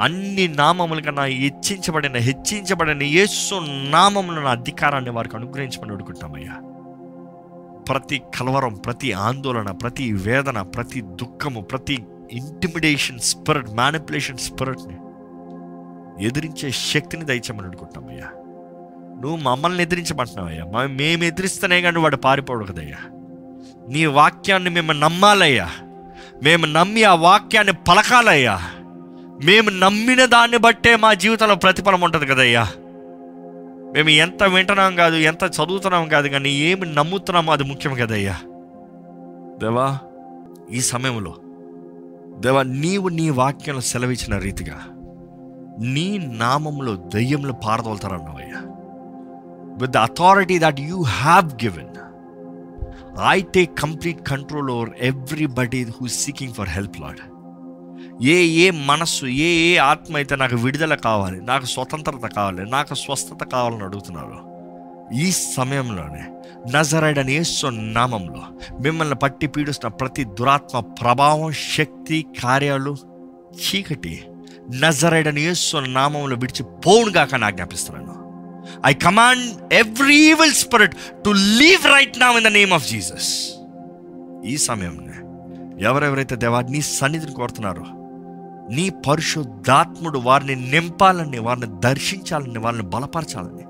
అన్ని 0.00 0.48
నామములకన్నా 0.48 1.24
హెచ్చించబడిన 1.24 2.16
హెచ్చించబడిన 2.16 3.02
యేసు 3.02 3.54
నామములో 3.90 4.38
ఉన్న 4.38 4.48
అధికారాన్ని 4.48 5.10
వారికి 5.10 5.36
అనుగ్రహించమని 5.36 5.92
అడుగుతామయ్యా 5.92 6.67
ప్రతి 7.88 8.22
కలవరం 8.38 8.74
ప్రతి 8.74 9.12
ఆందోళన 9.12 9.70
ప్రతి 9.70 10.12
వేదన 10.12 10.62
ప్రతి 10.62 11.00
దుఃఖము 11.00 11.60
ప్రతి 11.60 12.04
ఇంటిమిడేషన్ 12.32 13.18
స్పిరిట్ 13.18 13.70
మ్యానిపులేషన్ 13.70 14.38
స్పిరిట్ని 14.38 14.96
ఎదిరించే 16.26 16.70
శక్తిని 16.70 17.24
దయచేమని 17.24 17.66
అనుకుంటామయ్యా 17.66 18.26
నువ్వు 19.20 19.36
మమ్మల్ని 19.36 19.82
ఎదిరించమంటున్నావయ్యా. 19.82 20.86
మేము 20.86 21.24
ఎదిరిస్తేనే 21.24 21.80
కానీ 21.80 21.98
వాడు 21.98 22.16
పారిపోడు 22.16 22.64
కదయ్యా. 22.64 22.96
నీ 23.88 24.06
వాక్యాన్ని 24.06 24.70
మేము 24.70 24.92
నమ్మాలయ్యా. 24.92 25.70
మేము 26.42 26.66
నమ్మి 26.66 27.04
ఆ 27.04 27.14
వాక్యాన్ని 27.14 27.72
పలకాలయ్యా. 27.72 28.60
మేము 29.44 29.70
నమ్మిన 29.70 30.24
దాన్ని 30.24 30.56
బట్టే 30.56 30.96
మా 30.96 31.14
జీవితంలో 31.14 31.54
ప్రతిఫలం 31.54 32.00
ఉంటుంది 32.00 32.26
కదయ్యా. 32.26 32.68
మేము 33.94 34.08
ఎంత 34.08 34.42
వింటున్నాం 34.44 34.96
కాదు 34.96 35.16
ఎంత 35.16 35.44
చదువుతున్నాం 35.56 36.08
కాదు 36.08 36.28
కానీ 36.28 36.48
ఏమి 36.48 36.86
నమ్ముతున్నామో 36.94 37.52
అది 37.52 37.64
ముఖ్యం 37.64 37.94
కదయ్యా. 37.94 38.36
దేవా 39.58 39.86
ఈ 40.70 40.80
సమయంలో 40.80 41.32
దేవా 42.40 42.62
నీవు 42.62 43.08
నీ 43.08 43.30
వాక్యంలో 43.30 43.80
సెలవిచ్చిన 43.80 44.38
రీతిగా 44.38 44.76
నీ 45.94 46.18
నామంలో 46.38 46.94
దయ్యంలో 47.14 47.52
పారదోలుతారన్నావయ్యా. 47.64 48.60
With 49.80 49.90
the 49.90 49.96
authority 49.96 50.58
that 50.58 50.80
you 50.80 51.02
have 51.02 51.48
given 51.64 51.92
I 53.28 53.40
take 53.54 53.78
complete 53.80 54.20
control 54.28 54.70
over 54.70 54.90
everybody 55.02 55.84
who 55.96 56.06
seeking 56.06 56.54
for 56.54 56.68
help 56.68 57.00
lord 57.00 57.20
ఏ 58.26 58.36
ఏ 58.58 58.70
మనస్సు 58.70 59.26
ఏ 59.26 59.48
ఏ 59.66 59.76
ఆత్మ 59.78 60.16
అయితే 60.16 60.36
నాకు 60.36 60.56
విడుదల 60.56 60.94
కావాలి 60.94 61.40
నాకు 61.40 61.66
స్వతంత్రత 61.66 62.26
కావాలి 62.34 62.70
నాకు 62.70 62.94
స్వస్థత 62.94 63.44
కావాలని 63.44 63.84
అడుగుతున్నారు 63.84 64.38
ఈ 65.16 65.30
సమయంలోనే 65.56 66.24
నజరైడని 66.66 67.20
అని 67.20 67.34
యేసు 67.34 67.66
నామంలో 67.66 68.42
మిమ్మల్ని 68.80 69.14
పట్టి 69.14 69.46
పీడిస్తున్న 69.46 69.90
ప్రతి 69.94 70.24
దురాత్మ 70.24 70.80
ప్రభావం 70.80 71.52
శక్తి 71.76 72.26
కార్యాలు 72.42 72.96
చీకటి 73.62 74.14
నజరైడ్ 74.82 75.28
అని 75.28 75.40
యేసు 75.40 75.76
నామంలో 75.76 76.36
విడిచి 76.36 76.62
పోవునుగాక 76.62 77.34
నా 77.34 77.50
జ్ఞాపిస్తున్నాను 77.50 78.14
I 78.86 78.92
command 78.92 79.46
every 79.74 80.18
evil 80.24 80.54
spirit 80.54 80.96
to 81.24 81.30
leave 81.30 81.86
right 81.86 82.18
NAM 82.20 82.36
in 82.36 82.44
the 82.44 82.52
name 82.52 82.72
of 82.72 82.88
Jesus 82.88 83.30
ఈ 84.46 84.56
సమయంలో 84.56 85.04
ఎవరెవరైతే 85.88 86.36
దేవాన్ని 86.36 86.72
నీ 86.72 86.80
సన్నిధిని 86.80 87.32
కోరుతున్నారో 87.32 87.97
నీ 88.70 88.90
పరిశుద్ధాత్ముడు 88.90 90.18
వారిని 90.18 90.70
నింపాలని 90.70 91.38
వారిని 91.38 91.66
దర్శించాలని 91.80 92.58
వారిని 92.58 92.82
బలపరచాలని 92.82 93.64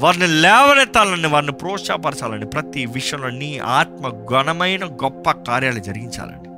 వారిని 0.00 0.26
లేవనెత్తాలని 0.26 1.26
వారిని 1.26 1.52
ప్రోత్సాహపరచాలని 1.52 2.46
ప్రతి 2.46 2.86
విషయంలో 2.86 3.30
నీ 3.30 3.58
ఆత్మ 3.58 4.08
ఘనమైన 4.08 4.84
గొప్ప 4.84 5.30
కార్యాలు 5.30 5.78
జరిగించాలని 5.78 6.48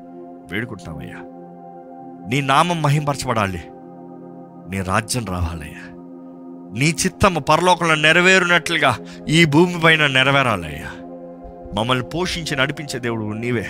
వేడుకుంటామయ్యా 0.53 1.17
నీ 2.29 2.41
నామం 2.41 2.83
మహింపరచబడాలి. 2.83 3.63
నీ 4.71 4.81
రాజ్యం 4.81 5.25
రావాలయ్యా. 5.25 5.91
నీ 6.79 6.95
చిత్తము 7.05 7.41
పరలోకంలో 7.41 7.95
నెరవేరునట్లుగా 7.95 8.99
ఈ 9.29 9.45
భూమి 9.45 9.81
పైన 9.81 10.07
నెరవేరాలయ్యా. 10.07 10.91
మమ్మల్ని 11.75 12.05
పోషించి 12.05 12.57
నడిపించే 12.57 13.01
దేవుడు 13.01 13.25
నీవే. 13.25 13.67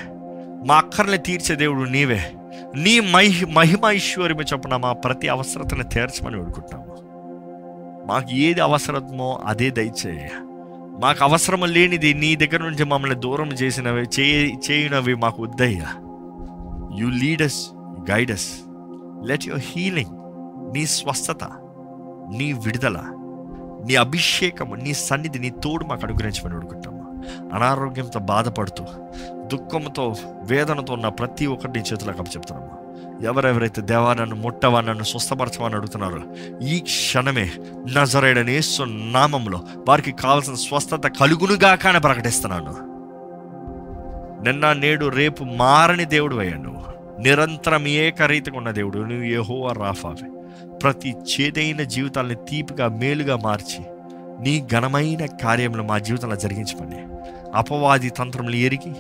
మా 0.67 0.77
అక్కర్ని 0.77 1.19
తీర్చే 1.19 1.57
దేవుడు 1.57 1.89
నీవే. 1.89 2.33
నీ 2.77 3.01
మహి 3.01 3.47
మహిమైశ్వర్యము 3.47 4.43
చొప్పున 4.43 4.77
మా 4.77 4.93
ప్రతి 4.93 5.29
అవసరతను 5.29 5.83
తీర్చమని 5.83 6.37
వేడుకుంటాము. 6.37 6.97
మాకు 8.07 8.31
ఏది 8.33 8.61
అవసరమో 8.61 9.41
అదే 9.47 9.71
దయచేయ. 9.71 10.29
మాకు 11.01 11.25
అవసరం 11.25 11.61
లేనిది 11.61 12.15
నీ 12.15 12.37
దగ్గర 12.37 12.63
నుంచి 12.63 12.85
మమ్మల్ని 12.85 13.21
దూరం 13.21 13.49
చేసినవి 13.49 14.03
చేయ 14.21 14.57
చేయనవి 14.71 15.15
మాకు 15.15 15.43
వద్దయ్యా. 15.43 15.87
You 16.99 17.09
lead us 17.09 17.69
guide us 18.11 18.61
let 19.25 19.47
your 19.47 19.63
healing 19.65 20.11
నీ 20.75 20.87
స్వస్థత 20.87 21.45
నీ 22.37 22.53
విడుదల 22.53 23.01
నీ 23.87 23.95
అభిషేకము 23.95 24.75
నీ 24.75 24.95
సన్నిధి 24.95 25.39
నీ 25.39 25.51
తోడు 25.51 25.85
మాకు 25.85 26.07
అనుగ్రహించమని 26.07 26.55
వేడుకుంటాం 26.55 26.94
అనారోగ్యంతో 27.55 28.21
బాధపడుతూ 28.21 28.85
దుఃఖంతో 29.33 30.17
వేదనతో 30.43 30.93
ఉన్న 30.93 31.09
ప్రతి 31.09 31.47
ఒక్కటి 31.47 31.79
నీ 31.79 31.85
చేతులకు 31.93 32.23
చెప్తున్నాము 32.23 32.85
ఎవరెవరైతే 33.23 33.83
దేవా 33.83 34.15
నన్ను 34.15 34.37
ముట్టవా 34.37 34.81
నన్ను 34.81 35.05
స్వస్థపరచమని 35.05 35.75
అడుగుతున్నారో 35.75 36.19
ఈ 36.63 36.81
క్షణమే 36.81 37.51
నజరేడని 37.93 38.53
యేసు 38.53 38.83
నామంలో 38.83 39.61
వారికి 39.89 40.13
కావాల్సిన 40.13 40.55
స్వస్థత 40.55 41.07
కలుగునుగా 41.21 41.79
అని 41.89 42.01
ప్రకటిస్తున్నాను. 42.01 42.95
నిన్న 44.43 44.73
నేడు 44.73 45.07
రేపు 45.07 45.45
మారని 45.45 46.05
దేవుడు 46.05 46.37
అయ్యా 46.37 46.57
నువ్వు. 46.57 46.83
నిరంతరం 47.21 47.87
ఏకరీతిగా 47.87 48.57
ఉన్న 48.57 48.71
దేవుడు 48.71 48.99
నువ్వు 48.99 49.25
ఏహో 49.25 49.73
రాఫావే. 49.73 50.31
ప్రతి 50.83 51.11
చేదైన 51.11 51.83
జీవితాల్ని 51.83 52.35
తీపిగా 52.35 52.89
మేలుగా 52.89 53.37
మార్చి 53.37 53.85
నీ 54.41 54.67
ఘనమైన 54.73 55.27
కార్యములు 55.27 55.83
మా 55.83 55.99
జీవితంలో 55.99 56.37
జరిగించమని. 56.37 56.99
అపవాది 57.55 58.11
తంత్రములు 58.11 58.57
ఎరిగి 58.57 58.93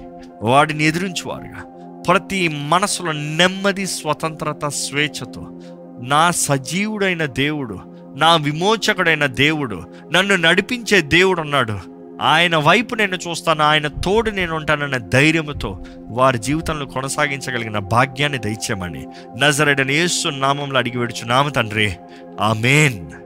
వాడిని 0.42 0.84
ఎదిరించువారుగా. 0.84 1.62
ప్రతి 2.08 2.48
మనసులో 2.48 3.12
నెమ్మది 3.12 3.86
స్వతంత్రత 3.86 4.66
స్వేచ్ఛతో 4.66 5.60
నా 6.02 6.30
సజీవుడైన 6.30 7.24
దేవుడు 7.24 7.78
నా 8.16 8.36
విమోచకుడైన 8.36 9.26
దేవుడు 9.26 9.82
నన్ను 10.12 10.36
నడిపించే 10.36 11.00
దేవుడు 11.00 11.40
ఉన్నాడు. 11.40 11.78
ఆయన 12.22 12.56
వైపు 12.56 12.94
నేను 12.94 13.16
చూస్తాను 13.16 13.62
ఆయన 13.62 13.86
తోడు 13.86 14.30
నేను 14.30 14.56
ఉంటానన్న 14.56 14.96
ధైర్యంతో 14.96 15.84
వారి 16.00 16.38
జీవితంలో 16.38 16.86
కొనసాగించగలిగిన 16.86 17.78
భాగ్యాన్ని 17.78 18.38
దయచేయమని. 18.38 19.06
నజరడని 19.38 19.94
యేసు 19.94 20.28
నామంలో 20.28 20.78
అడిగి 20.78 20.98
వేడుచు 20.98 21.26
నామ 21.26 21.48
తండ్రి. 21.48 21.92
ఆమెన్. 22.40 23.23